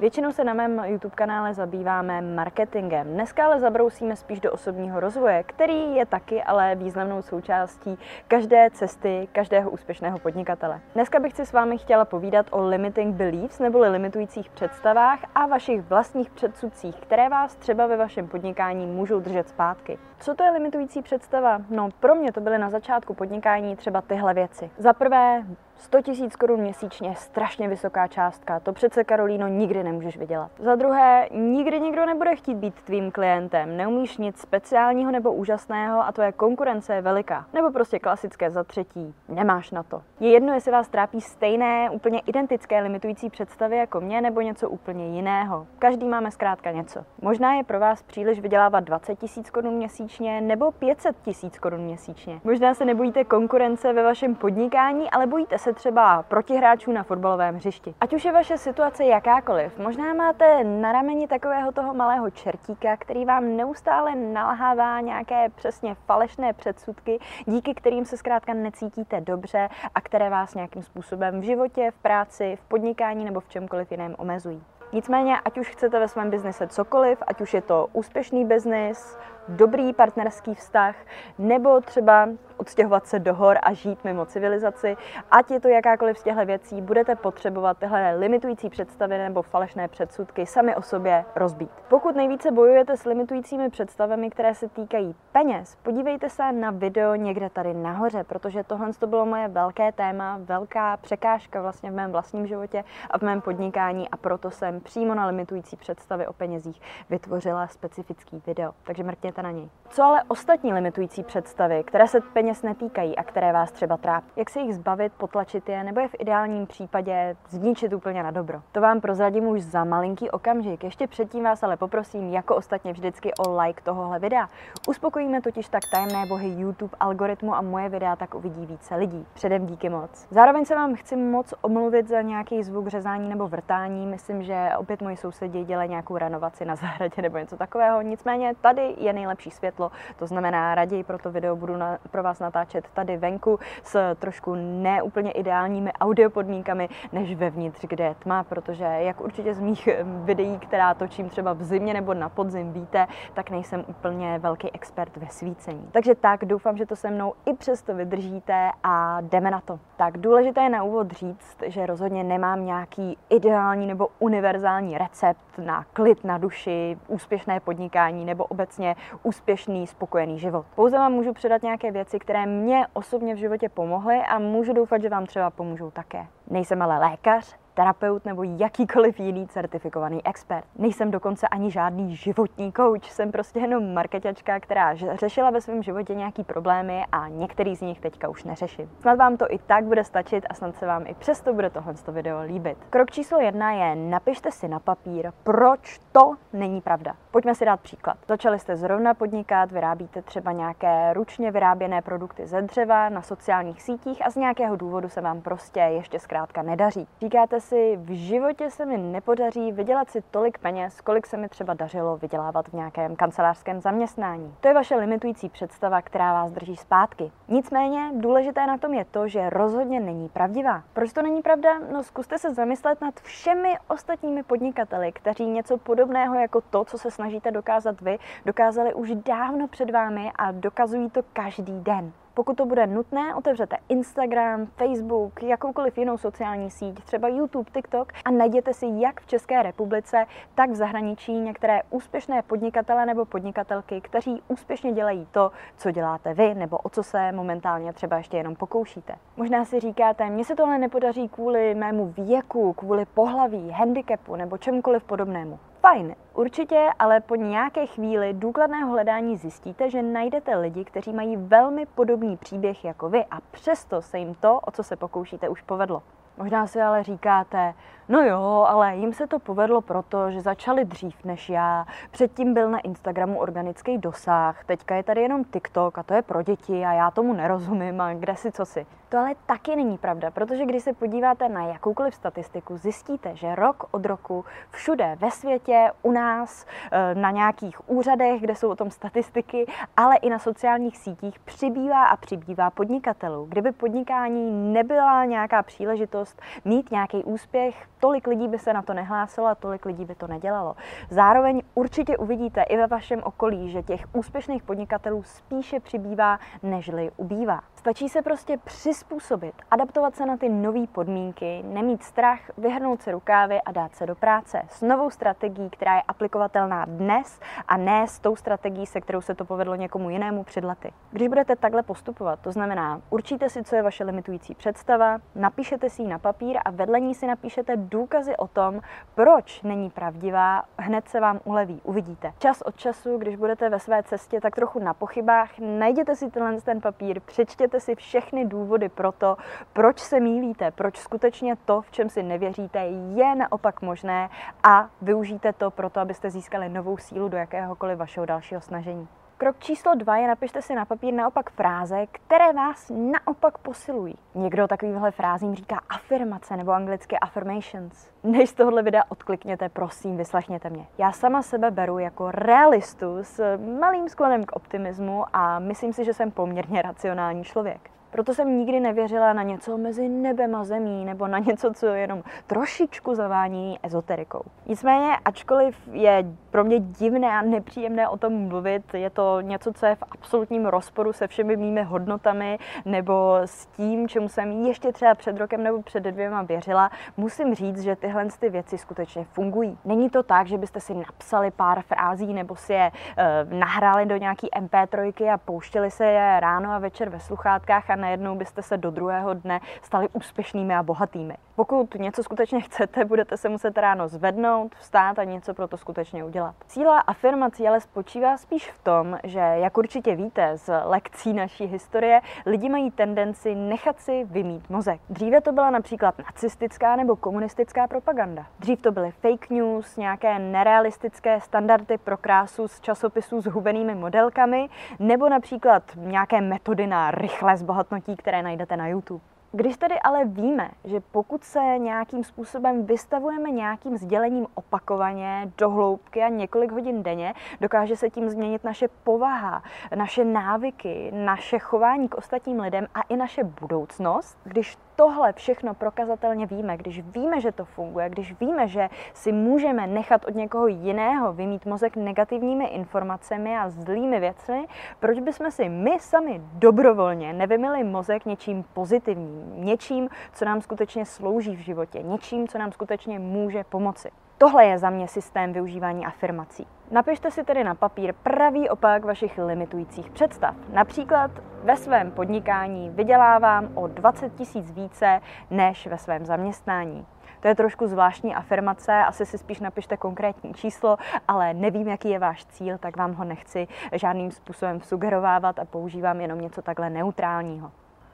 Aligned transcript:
Většinou 0.00 0.32
se 0.32 0.44
na 0.44 0.54
mém 0.54 0.82
YouTube 0.84 1.14
kanále 1.14 1.54
zabýváme 1.54 2.20
marketingem. 2.20 3.06
Dneska 3.06 3.44
ale 3.44 3.60
zabrousíme 3.60 4.16
spíš 4.16 4.40
do 4.40 4.52
osobního 4.52 5.00
rozvoje, 5.00 5.42
který 5.42 5.94
je 5.94 6.06
taky 6.06 6.42
ale 6.42 6.74
významnou 6.74 7.22
součástí 7.22 7.98
každé 8.28 8.70
cesty, 8.72 9.28
každého 9.32 9.70
úspěšného 9.70 10.18
podnikatele. 10.18 10.80
Dneska 10.94 11.20
bych 11.20 11.32
si 11.32 11.46
s 11.46 11.52
vámi 11.52 11.78
chtěla 11.78 12.04
povídat 12.04 12.46
o 12.50 12.68
limiting 12.68 13.14
beliefs 13.14 13.58
neboli 13.58 13.88
limitujících 13.88 14.50
představách 14.50 15.18
a 15.34 15.46
vašich 15.46 15.80
vlastních 15.80 16.30
předsudcích, 16.30 16.96
které 16.96 17.28
vás 17.28 17.56
třeba 17.56 17.86
ve 17.86 17.96
vašem 17.96 18.28
podnikání 18.28 18.86
můžou 18.86 19.20
držet 19.20 19.48
zpátky. 19.48 19.98
Co 20.20 20.34
to 20.34 20.44
je 20.44 20.50
limitující 20.50 21.02
představa? 21.02 21.60
No, 21.70 21.88
pro 22.00 22.14
mě 22.14 22.32
to 22.32 22.40
byly 22.40 22.58
na 22.58 22.70
začátku 22.70 23.14
podnikání 23.14 23.76
třeba 23.76 24.00
tyhle 24.00 24.34
věci. 24.34 24.70
Za 24.78 24.92
prvé, 24.92 25.44
100 25.78 26.02
tisíc 26.02 26.36
korun 26.36 26.60
měsíčně 26.60 27.14
strašně 27.14 27.68
vysoká 27.68 28.06
částka. 28.06 28.60
To 28.60 28.72
přece, 28.72 29.04
Karolíno, 29.04 29.48
nikdy 29.48 29.82
nemůžeš 29.82 30.16
vydělat. 30.16 30.50
Za 30.58 30.74
druhé, 30.74 31.28
nikdy 31.34 31.80
nikdo 31.80 32.06
nebude 32.06 32.36
chtít 32.36 32.54
být 32.54 32.74
tvým 32.74 33.10
klientem. 33.10 33.76
Neumíš 33.76 34.16
nic 34.16 34.40
speciálního 34.40 35.10
nebo 35.10 35.32
úžasného 35.32 36.00
a 36.00 36.12
tvoje 36.12 36.32
konkurence 36.32 36.94
je 36.94 37.02
veliká. 37.02 37.46
Nebo 37.52 37.70
prostě 37.70 37.98
klasické 37.98 38.50
za 38.50 38.64
třetí, 38.64 39.14
nemáš 39.28 39.70
na 39.70 39.82
to. 39.82 40.02
Je 40.20 40.30
jedno, 40.30 40.54
jestli 40.54 40.72
vás 40.72 40.88
trápí 40.88 41.20
stejné, 41.20 41.90
úplně 41.90 42.20
identické 42.26 42.80
limitující 42.80 43.30
představy 43.30 43.76
jako 43.76 44.00
mě 44.00 44.20
nebo 44.20 44.40
něco 44.40 44.70
úplně 44.70 45.06
jiného. 45.06 45.66
Každý 45.78 46.08
máme 46.08 46.30
zkrátka 46.30 46.70
něco. 46.70 47.04
Možná 47.22 47.54
je 47.54 47.64
pro 47.64 47.80
vás 47.80 48.02
příliš 48.02 48.40
vydělávat 48.40 48.80
20 48.80 49.18
tisíc 49.18 49.50
korun 49.50 49.74
měsíčně 49.74 50.40
nebo 50.40 50.72
500 50.72 51.16
tisíc 51.22 51.58
korun 51.58 51.80
měsíčně. 51.80 52.40
Možná 52.44 52.74
se 52.74 52.84
nebojíte 52.84 53.24
konkurence 53.24 53.92
ve 53.92 54.02
vašem 54.02 54.34
podnikání, 54.34 55.10
ale 55.10 55.26
bojíte 55.26 55.58
se 55.58 55.67
se 55.68 55.74
třeba 55.74 56.22
protihráčů 56.22 56.92
na 56.92 57.02
fotbalovém 57.02 57.54
hřišti. 57.54 57.94
Ať 58.00 58.12
už 58.12 58.24
je 58.24 58.32
vaše 58.32 58.58
situace 58.58 59.04
jakákoliv, 59.04 59.78
možná 59.78 60.14
máte 60.14 60.64
na 60.64 60.92
rameni 60.92 61.28
takového 61.28 61.72
toho 61.72 61.94
malého 61.94 62.30
čertíka, 62.30 62.96
který 62.96 63.24
vám 63.24 63.56
neustále 63.56 64.14
nalhává 64.14 65.00
nějaké 65.00 65.48
přesně 65.48 65.94
falešné 65.94 66.52
předsudky, 66.52 67.18
díky 67.46 67.74
kterým 67.74 68.04
se 68.04 68.16
zkrátka 68.16 68.54
necítíte 68.54 69.20
dobře 69.20 69.68
a 69.94 70.00
které 70.00 70.30
vás 70.30 70.54
nějakým 70.54 70.82
způsobem 70.82 71.40
v 71.40 71.44
životě, 71.44 71.90
v 71.90 72.02
práci, 72.02 72.58
v 72.60 72.68
podnikání 72.68 73.24
nebo 73.24 73.40
v 73.40 73.48
čemkoliv 73.48 73.90
jiném 73.92 74.14
omezují. 74.18 74.62
Nicméně, 74.92 75.40
ať 75.40 75.58
už 75.58 75.68
chcete 75.68 75.98
ve 75.98 76.08
svém 76.08 76.30
biznise 76.30 76.66
cokoliv, 76.66 77.22
ať 77.26 77.40
už 77.40 77.54
je 77.54 77.62
to 77.62 77.86
úspěšný 77.92 78.44
biznis, 78.44 79.18
dobrý 79.48 79.92
partnerský 79.92 80.54
vztah, 80.54 80.96
nebo 81.38 81.80
třeba 81.80 82.28
odstěhovat 82.56 83.06
se 83.06 83.18
do 83.18 83.34
hor 83.34 83.58
a 83.62 83.72
žít 83.72 84.04
mimo 84.04 84.26
civilizaci, 84.26 84.96
ať 85.30 85.50
je 85.50 85.60
to 85.60 85.68
jakákoliv 85.68 86.18
z 86.18 86.22
těchto 86.22 86.44
věcí, 86.44 86.82
budete 86.82 87.16
potřebovat 87.16 87.78
tyhle 87.78 88.14
limitující 88.16 88.70
představy 88.70 89.18
nebo 89.18 89.42
falešné 89.42 89.88
předsudky 89.88 90.46
sami 90.46 90.76
o 90.76 90.82
sobě 90.82 91.24
rozbít. 91.36 91.70
Pokud 91.88 92.16
nejvíce 92.16 92.50
bojujete 92.50 92.96
s 92.96 93.04
limitujícími 93.04 93.70
představami, 93.70 94.30
které 94.30 94.54
se 94.54 94.68
týkají 94.68 95.14
peněz, 95.32 95.76
podívejte 95.82 96.30
se 96.30 96.52
na 96.52 96.70
video 96.70 97.14
někde 97.14 97.50
tady 97.50 97.74
nahoře, 97.74 98.24
protože 98.24 98.64
tohle 98.64 98.92
to 98.98 99.06
bylo 99.06 99.26
moje 99.26 99.48
velké 99.48 99.92
téma, 99.92 100.38
velká 100.42 100.96
překážka 100.96 101.62
vlastně 101.62 101.90
v 101.90 101.94
mém 101.94 102.12
vlastním 102.12 102.46
životě 102.46 102.84
a 103.10 103.18
v 103.18 103.22
mém 103.22 103.40
podnikání 103.40 104.08
a 104.08 104.16
proto 104.16 104.50
jsem 104.50 104.80
přímo 104.80 105.14
na 105.14 105.26
limitující 105.26 105.76
představy 105.76 106.26
o 106.26 106.32
penězích 106.32 106.80
vytvořila 107.10 107.66
specifický 107.66 108.42
video. 108.46 108.72
Takže 108.84 109.02
mrkněte 109.02 109.37
na 109.42 109.50
něj. 109.50 109.68
Co 109.90 110.02
ale 110.02 110.22
ostatní 110.28 110.72
limitující 110.72 111.22
představy, 111.22 111.84
které 111.84 112.08
se 112.08 112.20
peněz 112.20 112.62
netýkají 112.62 113.16
a 113.16 113.22
které 113.22 113.52
vás 113.52 113.72
třeba 113.72 113.96
trápí. 113.96 114.26
Jak 114.36 114.50
se 114.50 114.60
jich 114.60 114.74
zbavit, 114.74 115.12
potlačit 115.12 115.68
je, 115.68 115.84
nebo 115.84 116.00
je 116.00 116.08
v 116.08 116.14
ideálním 116.18 116.66
případě 116.66 117.36
zničit 117.48 117.92
úplně 117.92 118.22
na 118.22 118.30
dobro. 118.30 118.60
To 118.72 118.80
vám 118.80 119.00
prozradím 119.00 119.46
už 119.48 119.62
za 119.62 119.84
malinký 119.84 120.30
okamžik. 120.30 120.84
Ještě 120.84 121.06
předtím 121.06 121.44
vás 121.44 121.62
ale 121.62 121.76
poprosím, 121.76 122.32
jako 122.32 122.56
ostatně 122.56 122.92
vždycky, 122.92 123.32
o 123.34 123.60
like 123.60 123.82
tohohle 123.82 124.18
videa. 124.18 124.48
Uspokojíme 124.88 125.40
totiž 125.40 125.68
tak 125.68 125.82
tajemné 125.92 126.26
bohy 126.26 126.48
YouTube, 126.48 126.96
algoritmu 127.00 127.54
a 127.54 127.62
moje 127.62 127.88
videa 127.88 128.16
tak 128.16 128.34
uvidí 128.34 128.66
více 128.66 128.94
lidí. 128.94 129.26
Předem 129.34 129.66
díky 129.66 129.88
moc. 129.88 130.26
Zároveň 130.30 130.64
se 130.64 130.74
vám 130.74 130.94
chci 130.94 131.16
moc 131.16 131.54
omluvit 131.60 132.08
za 132.08 132.20
nějaký 132.20 132.62
zvuk 132.62 132.88
řezání 132.88 133.28
nebo 133.28 133.48
vrtání. 133.48 134.06
Myslím, 134.06 134.42
že 134.42 134.70
opět 134.78 135.02
moji 135.02 135.16
sousedí 135.16 135.64
dělají 135.64 135.90
nějakou 135.90 136.18
renovaci 136.18 136.64
na 136.64 136.76
zahradě 136.76 137.22
nebo 137.22 137.38
něco 137.38 137.56
takového. 137.56 138.02
Nicméně 138.02 138.54
tady 138.60 138.94
je 138.98 139.12
nejlepší 139.12 139.27
světlo, 139.36 139.90
to 140.18 140.26
znamená 140.26 140.74
raději 140.74 141.04
pro 141.04 141.18
to 141.18 141.30
video 141.30 141.56
budu 141.56 141.76
na, 141.76 141.98
pro 142.10 142.22
vás 142.22 142.38
natáčet 142.38 142.88
tady 142.94 143.16
venku 143.16 143.58
s 143.82 144.14
trošku 144.14 144.54
neúplně 144.54 145.30
ideálními 145.30 145.92
audio 145.92 146.30
podmínkami, 146.30 146.88
než 147.12 147.34
vevnitř, 147.34 147.84
kde 147.88 148.04
je 148.04 148.14
tma, 148.14 148.44
protože 148.44 148.84
jak 148.84 149.20
určitě 149.20 149.54
z 149.54 149.60
mých 149.60 149.88
videí, 150.24 150.58
která 150.58 150.94
točím 150.94 151.28
třeba 151.28 151.52
v 151.52 151.62
zimě 151.62 151.94
nebo 151.94 152.14
na 152.14 152.28
podzim, 152.28 152.72
víte, 152.72 153.06
tak 153.34 153.50
nejsem 153.50 153.84
úplně 153.86 154.38
velký 154.38 154.72
expert 154.72 155.16
ve 155.16 155.26
svícení. 155.26 155.88
Takže 155.92 156.14
tak, 156.14 156.44
doufám, 156.44 156.76
že 156.76 156.86
to 156.86 156.96
se 156.96 157.10
mnou 157.10 157.34
i 157.46 157.54
přesto 157.54 157.94
vydržíte 157.94 158.70
a 158.82 159.20
jdeme 159.20 159.50
na 159.50 159.60
to. 159.60 159.78
Tak 159.98 160.18
důležité 160.18 160.60
je 160.60 160.68
na 160.68 160.82
úvod 160.82 161.10
říct, 161.10 161.56
že 161.66 161.86
rozhodně 161.86 162.24
nemám 162.24 162.64
nějaký 162.64 163.18
ideální 163.30 163.86
nebo 163.86 164.08
univerzální 164.18 164.98
recept 164.98 165.58
na 165.58 165.84
klid 165.92 166.24
na 166.24 166.38
duši, 166.38 166.98
úspěšné 167.08 167.60
podnikání 167.60 168.24
nebo 168.24 168.44
obecně 168.44 168.96
úspěšný, 169.22 169.86
spokojený 169.86 170.38
život. 170.38 170.66
Pouze 170.74 170.98
vám 170.98 171.12
můžu 171.12 171.32
předat 171.32 171.62
nějaké 171.62 171.90
věci, 171.90 172.18
které 172.18 172.46
mě 172.46 172.86
osobně 172.92 173.34
v 173.34 173.38
životě 173.38 173.68
pomohly 173.68 174.18
a 174.18 174.38
můžu 174.38 174.72
doufat, 174.72 175.02
že 175.02 175.08
vám 175.08 175.26
třeba 175.26 175.50
pomůžou 175.50 175.90
také. 175.90 176.26
Nejsem 176.50 176.82
ale 176.82 176.98
lékař, 176.98 177.56
terapeut 177.78 178.24
nebo 178.24 178.42
jakýkoliv 178.42 179.20
jiný 179.20 179.46
certifikovaný 179.46 180.26
expert. 180.26 180.64
Nejsem 180.78 181.10
dokonce 181.10 181.48
ani 181.48 181.70
žádný 181.70 182.16
životní 182.16 182.72
coach, 182.72 183.04
jsem 183.04 183.32
prostě 183.32 183.60
jenom 183.60 183.94
marketačka, 183.94 184.60
která 184.60 184.94
řešila 184.94 185.50
ve 185.50 185.60
svém 185.60 185.82
životě 185.82 186.14
nějaký 186.14 186.44
problémy 186.44 187.04
a 187.12 187.28
některý 187.28 187.76
z 187.76 187.80
nich 187.80 188.00
teďka 188.00 188.28
už 188.28 188.44
neřeším. 188.44 188.90
Snad 189.00 189.18
vám 189.18 189.36
to 189.36 189.52
i 189.52 189.58
tak 189.58 189.84
bude 189.84 190.04
stačit 190.04 190.46
a 190.50 190.54
snad 190.54 190.76
se 190.76 190.86
vám 190.86 191.06
i 191.06 191.14
přesto 191.14 191.54
bude 191.54 191.70
tohle 191.70 191.94
video 192.08 192.42
líbit. 192.42 192.78
Krok 192.90 193.10
číslo 193.10 193.40
jedna 193.40 193.72
je 193.72 193.96
napište 193.96 194.50
si 194.50 194.68
na 194.68 194.80
papír, 194.80 195.32
proč 195.42 196.00
to 196.12 196.34
není 196.52 196.80
pravda. 196.80 197.14
Pojďme 197.30 197.54
si 197.54 197.64
dát 197.64 197.80
příklad. 197.80 198.16
Začali 198.28 198.58
jste 198.58 198.76
zrovna 198.76 199.14
podnikat, 199.14 199.72
vyrábíte 199.72 200.22
třeba 200.22 200.52
nějaké 200.52 201.12
ručně 201.12 201.50
vyráběné 201.50 202.02
produkty 202.02 202.46
ze 202.46 202.62
dřeva 202.62 203.08
na 203.08 203.22
sociálních 203.22 203.82
sítích 203.82 204.26
a 204.26 204.30
z 204.30 204.36
nějakého 204.36 204.76
důvodu 204.76 205.08
se 205.08 205.20
vám 205.20 205.40
prostě 205.40 205.80
ještě 205.80 206.18
zkrátka 206.18 206.62
nedaří. 206.62 207.08
Říkáte 207.20 207.60
si, 207.68 207.96
v 207.96 208.10
životě 208.16 208.70
se 208.70 208.86
mi 208.86 208.98
nepodaří 208.98 209.72
vydělat 209.72 210.10
si 210.10 210.22
tolik 210.30 210.58
peněz, 210.58 211.00
kolik 211.00 211.26
se 211.26 211.36
mi 211.36 211.48
třeba 211.48 211.74
dařilo 211.74 212.16
vydělávat 212.16 212.68
v 212.68 212.72
nějakém 212.72 213.16
kancelářském 213.16 213.80
zaměstnání. 213.80 214.54
To 214.60 214.68
je 214.68 214.74
vaše 214.74 214.96
limitující 214.96 215.48
představa, 215.48 216.02
která 216.02 216.32
vás 216.32 216.52
drží 216.52 216.76
zpátky. 216.76 217.32
Nicméně 217.48 218.10
důležité 218.14 218.66
na 218.66 218.78
tom 218.78 218.94
je 218.94 219.04
to, 219.04 219.28
že 219.28 219.50
rozhodně 219.50 220.00
není 220.00 220.28
pravdivá. 220.28 220.82
Proč 220.92 221.12
to 221.12 221.22
není 221.22 221.42
pravda? 221.42 221.78
No 221.92 222.02
zkuste 222.02 222.38
se 222.38 222.54
zamyslet 222.54 223.00
nad 223.00 223.20
všemi 223.20 223.76
ostatními 223.88 224.42
podnikateli, 224.42 225.12
kteří 225.12 225.46
něco 225.46 225.78
podobného 225.78 226.34
jako 226.34 226.60
to, 226.60 226.84
co 226.84 226.98
se 226.98 227.10
snažíte 227.10 227.50
dokázat 227.50 228.00
vy, 228.00 228.18
dokázali 228.46 228.94
už 228.94 229.14
dávno 229.14 229.68
před 229.68 229.90
vámi 229.90 230.32
a 230.38 230.52
dokazují 230.52 231.10
to 231.10 231.20
každý 231.32 231.80
den. 231.80 232.12
Pokud 232.38 232.56
to 232.56 232.66
bude 232.66 232.86
nutné, 232.86 233.34
otevřete 233.34 233.76
Instagram, 233.88 234.66
Facebook, 234.66 235.42
jakoukoliv 235.42 235.98
jinou 235.98 236.18
sociální 236.18 236.70
síť, 236.70 237.04
třeba 237.04 237.28
YouTube, 237.28 237.70
TikTok 237.70 238.12
a 238.24 238.30
najděte 238.30 238.74
si 238.74 238.86
jak 238.92 239.20
v 239.20 239.26
České 239.26 239.62
republice, 239.62 240.26
tak 240.54 240.70
v 240.70 240.74
zahraničí 240.74 241.32
některé 241.32 241.80
úspěšné 241.90 242.42
podnikatele 242.42 243.06
nebo 243.06 243.24
podnikatelky, 243.24 244.00
kteří 244.00 244.42
úspěšně 244.48 244.92
dělají 244.92 245.28
to, 245.30 245.50
co 245.76 245.90
děláte 245.90 246.34
vy, 246.34 246.54
nebo 246.54 246.78
o 246.78 246.88
co 246.88 247.02
se 247.02 247.32
momentálně 247.32 247.92
třeba 247.92 248.16
ještě 248.16 248.36
jenom 248.36 248.56
pokoušíte. 248.56 249.14
Možná 249.36 249.64
si 249.64 249.80
říkáte, 249.80 250.30
mně 250.30 250.44
se 250.44 250.56
tohle 250.56 250.78
nepodaří 250.78 251.28
kvůli 251.28 251.74
mému 251.74 252.06
věku, 252.06 252.72
kvůli 252.72 253.04
pohlaví, 253.06 253.70
handicapu 253.70 254.36
nebo 254.36 254.58
čemkoliv 254.58 255.04
podobnému. 255.04 255.58
Fajn, 255.80 256.14
určitě, 256.34 256.90
ale 256.98 257.20
po 257.20 257.34
nějaké 257.34 257.86
chvíli 257.86 258.32
důkladného 258.32 258.90
hledání 258.90 259.36
zjistíte, 259.36 259.90
že 259.90 260.02
najdete 260.02 260.56
lidi, 260.56 260.84
kteří 260.84 261.12
mají 261.12 261.36
velmi 261.36 261.86
podobný 261.86 262.36
příběh 262.36 262.84
jako 262.84 263.08
vy 263.08 263.24
a 263.30 263.40
přesto 263.50 264.02
se 264.02 264.18
jim 264.18 264.34
to, 264.34 264.60
o 264.60 264.70
co 264.70 264.82
se 264.82 264.96
pokoušíte, 264.96 265.48
už 265.48 265.62
povedlo. 265.62 266.02
Možná 266.36 266.66
si 266.66 266.82
ale 266.82 267.02
říkáte, 267.02 267.74
no 268.08 268.22
jo, 268.22 268.66
ale 268.68 268.96
jim 268.96 269.12
se 269.12 269.26
to 269.26 269.38
povedlo 269.38 269.80
proto, 269.80 270.30
že 270.30 270.40
začali 270.40 270.84
dřív 270.84 271.24
než 271.24 271.48
já. 271.48 271.86
Předtím 272.10 272.54
byl 272.54 272.70
na 272.70 272.78
Instagramu 272.78 273.38
organický 273.38 273.98
dosah, 273.98 274.64
teďka 274.64 274.94
je 274.94 275.02
tady 275.02 275.20
jenom 275.20 275.44
TikTok 275.44 275.98
a 275.98 276.02
to 276.02 276.14
je 276.14 276.22
pro 276.22 276.42
děti 276.42 276.84
a 276.84 276.92
já 276.92 277.10
tomu 277.10 277.32
nerozumím 277.32 278.00
a 278.00 278.14
kde 278.14 278.36
si 278.36 278.52
co 278.52 278.66
si. 278.66 278.86
To 279.08 279.18
ale 279.18 279.34
taky 279.46 279.76
není 279.76 279.98
pravda, 279.98 280.30
protože 280.30 280.66
když 280.66 280.82
se 280.82 280.92
podíváte 280.92 281.48
na 281.48 281.66
jakoukoliv 281.66 282.14
statistiku, 282.14 282.76
zjistíte, 282.76 283.36
že 283.36 283.54
rok 283.54 283.84
od 283.90 284.06
roku 284.06 284.44
všude 284.70 285.16
ve 285.20 285.30
světě, 285.30 285.90
u 286.02 286.12
nás, 286.12 286.66
eh, 286.92 287.14
na 287.14 287.30
nějakých 287.30 287.90
úřadech, 287.90 288.40
kde 288.40 288.54
jsou 288.54 288.70
o 288.70 288.76
tom 288.76 288.90
statistiky, 288.90 289.66
ale 289.96 290.16
i 290.16 290.30
na 290.30 290.38
sociálních 290.38 290.98
sítích 290.98 291.38
přibývá 291.38 292.06
a 292.06 292.16
přibývá 292.16 292.70
podnikatelů. 292.70 293.46
Kdyby 293.48 293.72
podnikání 293.72 294.72
nebyla 294.72 295.24
nějaká 295.24 295.62
příležitost 295.62 296.42
mít 296.64 296.90
nějaký 296.90 297.24
úspěch, 297.24 297.86
tolik 298.00 298.26
lidí 298.26 298.48
by 298.48 298.58
se 298.58 298.72
na 298.72 298.82
to 298.82 298.94
nehlásilo 298.94 299.46
a 299.46 299.54
tolik 299.54 299.84
lidí 299.84 300.04
by 300.04 300.14
to 300.14 300.26
nedělalo. 300.26 300.76
Zároveň 301.10 301.62
určitě 301.74 302.16
uvidíte 302.16 302.62
i 302.62 302.76
ve 302.76 302.86
vašem 302.86 303.20
okolí, 303.24 303.70
že 303.70 303.82
těch 303.82 304.06
úspěšných 304.12 304.62
podnikatelů 304.62 305.22
spíše 305.22 305.80
přibývá, 305.80 306.38
nežli 306.62 307.10
ubývá. 307.16 307.60
Stačí 307.74 308.08
se 308.08 308.22
prostě 308.22 308.56
přizpůsobit, 308.56 309.54
adaptovat 309.70 310.16
se 310.16 310.26
na 310.26 310.36
ty 310.36 310.48
nové 310.48 310.86
podmínky, 310.86 311.62
nemít 311.66 312.02
strach, 312.02 312.40
vyhrnout 312.58 313.02
se 313.02 313.12
rukávy 313.12 313.62
a 313.62 313.72
dát 313.72 313.94
se 313.94 314.06
do 314.06 314.14
práce 314.14 314.62
s 314.68 314.82
novou 314.82 315.10
strategií, 315.10 315.70
která 315.70 315.96
je 315.96 316.02
aplikovatelná 316.08 316.84
dnes 316.84 317.40
a 317.68 317.76
ne 317.76 318.06
s 318.08 318.18
tou 318.18 318.36
strategií, 318.36 318.86
se 318.86 319.00
kterou 319.00 319.20
se 319.20 319.34
to 319.34 319.44
povedlo 319.44 319.74
někomu 319.74 320.10
jinému 320.10 320.44
před 320.44 320.64
lety. 320.64 320.92
Když 321.10 321.28
budete 321.28 321.56
takhle 321.56 321.82
postupovat, 321.82 322.40
to 322.40 322.52
znamená, 322.52 323.00
určíte 323.10 323.50
si, 323.50 323.64
co 323.64 323.76
je 323.76 323.82
vaše 323.82 324.04
limitující 324.04 324.54
představa, 324.54 325.18
napíšete 325.34 325.90
si 325.90 326.02
ji 326.02 326.08
na 326.08 326.18
papír 326.18 326.58
a 326.64 326.70
vedle 326.70 327.00
ní 327.00 327.14
si 327.14 327.26
napíšete 327.26 327.76
důkazy 327.90 328.36
o 328.36 328.48
tom, 328.48 328.80
proč 329.14 329.62
není 329.62 329.90
pravdivá, 329.90 330.62
hned 330.78 331.08
se 331.08 331.20
vám 331.20 331.40
uleví, 331.44 331.80
uvidíte. 331.84 332.32
Čas 332.38 332.62
od 332.62 332.76
času, 332.76 333.18
když 333.18 333.36
budete 333.36 333.68
ve 333.68 333.78
své 333.78 334.02
cestě 334.02 334.40
tak 334.40 334.54
trochu 334.54 334.78
na 334.78 334.94
pochybách, 334.94 335.58
najděte 335.58 336.16
si 336.16 336.30
tenhle 336.30 336.60
ten 336.60 336.80
papír, 336.80 337.20
přečtěte 337.20 337.80
si 337.80 337.94
všechny 337.94 338.44
důvody 338.44 338.88
pro 338.88 339.12
to, 339.12 339.36
proč 339.72 339.98
se 339.98 340.20
mílíte, 340.20 340.70
proč 340.70 340.96
skutečně 340.96 341.56
to, 341.64 341.82
v 341.82 341.90
čem 341.90 342.08
si 342.08 342.22
nevěříte, 342.22 342.78
je 343.14 343.34
naopak 343.34 343.82
možné 343.82 344.28
a 344.62 344.88
využijte 345.02 345.52
to 345.52 345.70
pro 345.70 345.90
to, 345.90 346.00
abyste 346.00 346.30
získali 346.30 346.68
novou 346.68 346.96
sílu 346.96 347.28
do 347.28 347.36
jakéhokoliv 347.36 347.98
vašeho 347.98 348.26
dalšího 348.26 348.60
snažení. 348.60 349.08
Krok 349.38 349.58
číslo 349.58 349.94
dva 349.94 350.16
je 350.16 350.28
napište 350.28 350.62
si 350.62 350.74
na 350.74 350.84
papír 350.84 351.14
naopak 351.14 351.50
fráze, 351.50 352.06
které 352.06 352.52
vás 352.52 352.90
naopak 352.90 353.58
posilují. 353.58 354.14
Někdo 354.34 354.68
takovýmhle 354.68 355.10
frázím 355.10 355.54
říká 355.54 355.80
afirmace 355.88 356.56
nebo 356.56 356.72
anglicky 356.72 357.18
affirmations. 357.18 358.10
Než 358.24 358.50
z 358.50 358.54
tohohle 358.54 358.82
videa 358.82 359.02
odklikněte, 359.08 359.68
prosím, 359.68 360.16
vyslechněte 360.16 360.70
mě. 360.70 360.86
Já 360.98 361.12
sama 361.12 361.42
sebe 361.42 361.70
beru 361.70 361.98
jako 361.98 362.30
realistu 362.30 363.18
s 363.22 363.56
malým 363.80 364.08
sklonem 364.08 364.44
k 364.44 364.52
optimismu 364.52 365.24
a 365.32 365.58
myslím 365.58 365.92
si, 365.92 366.04
že 366.04 366.14
jsem 366.14 366.30
poměrně 366.30 366.82
racionální 366.82 367.44
člověk. 367.44 367.90
Proto 368.10 368.34
jsem 368.34 368.58
nikdy 368.58 368.80
nevěřila 368.80 369.32
na 369.32 369.42
něco 369.42 369.78
mezi 369.78 370.08
nebem 370.08 370.54
a 370.54 370.64
zemí, 370.64 371.04
nebo 371.04 371.26
na 371.26 371.38
něco, 371.38 371.72
co 371.74 371.86
jenom 371.86 372.22
trošičku 372.46 373.14
zavání 373.14 373.78
ezoterikou. 373.82 374.42
Nicméně, 374.66 375.16
ačkoliv 375.24 375.76
je 375.92 376.24
pro 376.50 376.64
mě 376.64 376.80
divné 376.80 377.28
a 377.28 377.42
nepříjemné 377.42 378.08
o 378.08 378.16
tom 378.16 378.32
mluvit, 378.32 378.94
je 378.94 379.10
to 379.10 379.40
něco, 379.40 379.72
co 379.72 379.86
je 379.86 379.94
v 379.94 380.02
absolutním 380.10 380.66
rozporu 380.66 381.12
se 381.12 381.26
všemi 381.26 381.56
mými 381.56 381.82
hodnotami, 381.82 382.58
nebo 382.84 383.36
s 383.44 383.66
tím, 383.66 384.08
čemu 384.08 384.28
jsem 384.28 384.50
ještě 384.66 384.92
třeba 384.92 385.14
před 385.14 385.36
rokem 385.36 385.62
nebo 385.62 385.82
před 385.82 386.02
dvěma 386.02 386.42
věřila, 386.42 386.90
musím 387.16 387.54
říct, 387.54 387.80
že 387.80 387.96
tyhle 387.96 388.26
ty 388.40 388.48
věci 388.48 388.78
skutečně 388.78 389.24
fungují. 389.24 389.78
Není 389.84 390.10
to 390.10 390.22
tak, 390.22 390.46
že 390.46 390.58
byste 390.58 390.80
si 390.80 390.94
napsali 390.94 391.50
pár 391.50 391.82
frází 391.82 392.34
nebo 392.34 392.56
si 392.56 392.72
je 392.72 392.90
e, 393.16 393.44
nahráli 393.44 394.06
do 394.06 394.16
nějaký 394.16 394.48
MP3 394.50 395.34
a 395.34 395.38
pouštěli 395.38 395.90
se 395.90 396.06
je 396.06 396.40
ráno 396.40 396.72
a 396.72 396.78
večer 396.78 397.08
ve 397.08 397.20
sluchátkách 397.20 397.90
a 397.90 397.96
najednou 397.98 398.36
byste 398.36 398.62
se 398.62 398.76
do 398.76 398.90
druhého 398.90 399.34
dne 399.34 399.60
stali 399.82 400.08
úspěšnými 400.12 400.74
a 400.74 400.82
bohatými. 400.82 401.34
Pokud 401.56 401.94
něco 401.94 402.22
skutečně 402.22 402.60
chcete, 402.60 403.04
budete 403.04 403.36
se 403.36 403.48
muset 403.48 403.78
ráno 403.78 404.08
zvednout, 404.08 404.74
vstát 404.74 405.18
a 405.18 405.24
něco 405.24 405.54
pro 405.54 405.68
to 405.68 405.76
skutečně 405.76 406.24
udělat. 406.24 406.54
Síla 406.68 406.98
afirmací 406.98 407.68
ale 407.68 407.80
spočívá 407.80 408.36
spíš 408.36 408.70
v 408.70 408.82
tom, 408.82 409.18
že, 409.24 409.38
jak 409.38 409.78
určitě 409.78 410.16
víte 410.16 410.56
z 410.56 410.82
lekcí 410.84 411.32
naší 411.32 411.64
historie, 411.64 412.20
lidi 412.46 412.68
mají 412.68 412.90
tendenci 412.90 413.54
nechat 413.54 414.00
si 414.00 414.24
vymít 414.24 414.70
mozek. 414.70 415.00
Dříve 415.10 415.40
to 415.40 415.52
byla 415.52 415.70
například 415.70 416.18
nacistická 416.18 416.96
nebo 416.96 417.16
komunistická 417.16 417.86
propaganda. 417.86 418.46
Dřív 418.58 418.82
to 418.82 418.92
byly 418.92 419.10
fake 419.10 419.50
news, 419.50 419.96
nějaké 419.96 420.38
nerealistické 420.38 421.40
standardy 421.40 421.98
pro 421.98 422.16
krásu 422.16 422.68
z 422.68 422.80
časopisů 422.80 423.40
s 423.40 423.46
hubenými 423.46 423.94
modelkami, 423.94 424.68
nebo 424.98 425.28
například 425.28 425.82
nějaké 425.96 426.40
metody 426.40 426.86
na 426.86 427.10
rychlé 427.10 427.56
zbohatnutí, 427.56 427.87
které 428.16 428.42
najdete 428.42 428.76
na 428.76 428.88
YouTube. 428.88 429.24
Když 429.52 429.76
tedy 429.76 430.00
ale 430.00 430.24
víme, 430.24 430.70
že 430.84 431.00
pokud 431.00 431.44
se 431.44 431.78
nějakým 431.78 432.24
způsobem 432.24 432.86
vystavujeme 432.86 433.50
nějakým 433.50 433.96
sdělením 433.96 434.46
opakovaně, 434.54 435.52
do 435.58 435.70
hloubky 435.70 436.22
a 436.22 436.28
několik 436.28 436.72
hodin 436.72 437.02
denně, 437.02 437.34
dokáže 437.60 437.96
se 437.96 438.10
tím 438.10 438.30
změnit 438.30 438.64
naše 438.64 438.88
povaha, 438.88 439.62
naše 439.96 440.24
návyky, 440.24 441.10
naše 441.14 441.58
chování 441.58 442.08
k 442.08 442.14
ostatním 442.14 442.60
lidem 442.60 442.86
a 442.94 443.02
i 443.02 443.16
naše 443.16 443.44
budoucnost. 443.44 444.38
Když 444.44 444.78
tohle 444.98 445.32
všechno 445.32 445.74
prokazatelně 445.74 446.46
víme, 446.46 446.76
když 446.76 447.00
víme, 447.00 447.40
že 447.40 447.52
to 447.52 447.64
funguje, 447.64 448.08
když 448.08 448.40
víme, 448.40 448.68
že 448.68 448.88
si 449.14 449.32
můžeme 449.32 449.86
nechat 449.86 450.24
od 450.24 450.34
někoho 450.34 450.66
jiného 450.66 451.32
vymít 451.32 451.66
mozek 451.66 451.96
negativními 451.96 452.64
informacemi 452.66 453.58
a 453.58 453.70
zlými 453.70 454.20
věcmi, 454.20 454.66
proč 455.00 455.20
bychom 455.20 455.50
si 455.50 455.68
my 455.68 455.98
sami 456.00 456.40
dobrovolně 456.52 457.32
nevymili 457.32 457.84
mozek 457.84 458.26
něčím 458.26 458.64
pozitivním, 458.72 459.64
něčím, 459.64 460.08
co 460.32 460.44
nám 460.44 460.60
skutečně 460.60 461.06
slouží 461.06 461.56
v 461.56 461.60
životě, 461.60 462.02
něčím, 462.02 462.48
co 462.48 462.58
nám 462.58 462.72
skutečně 462.72 463.18
může 463.18 463.64
pomoci. 463.64 464.10
Tohle 464.38 464.64
je 464.64 464.78
za 464.78 464.90
mě 464.90 465.08
systém 465.08 465.52
využívání 465.52 466.06
afirmací. 466.06 466.66
Napište 466.90 467.30
si 467.30 467.44
tedy 467.44 467.64
na 467.64 467.74
papír 467.74 468.14
pravý 468.22 468.68
opak 468.68 469.04
vašich 469.04 469.38
limitujících 469.38 470.10
představ. 470.10 470.54
Například 470.72 471.30
ve 471.62 471.76
svém 471.76 472.10
podnikání 472.10 472.90
vydělávám 472.90 473.68
o 473.74 473.86
20 473.86 474.34
tisíc 474.34 474.70
více 474.70 475.20
než 475.50 475.86
ve 475.86 475.98
svém 475.98 476.26
zaměstnání. 476.26 477.06
To 477.40 477.48
je 477.48 477.54
trošku 477.54 477.86
zvláštní 477.86 478.34
afirmace, 478.34 478.92
asi 478.92 479.26
si 479.26 479.38
spíš 479.38 479.60
napište 479.60 479.96
konkrétní 479.96 480.54
číslo, 480.54 480.96
ale 481.28 481.54
nevím, 481.54 481.88
jaký 481.88 482.08
je 482.10 482.18
váš 482.18 482.44
cíl, 482.44 482.78
tak 482.78 482.96
vám 482.96 483.14
ho 483.14 483.24
nechci 483.24 483.68
žádným 483.92 484.30
způsobem 484.30 484.80
sugerovávat 484.80 485.58
a 485.58 485.64
používám 485.64 486.20
jenom 486.20 486.40
něco 486.40 486.62
takhle 486.62 486.90
neutrálního. 486.90 487.70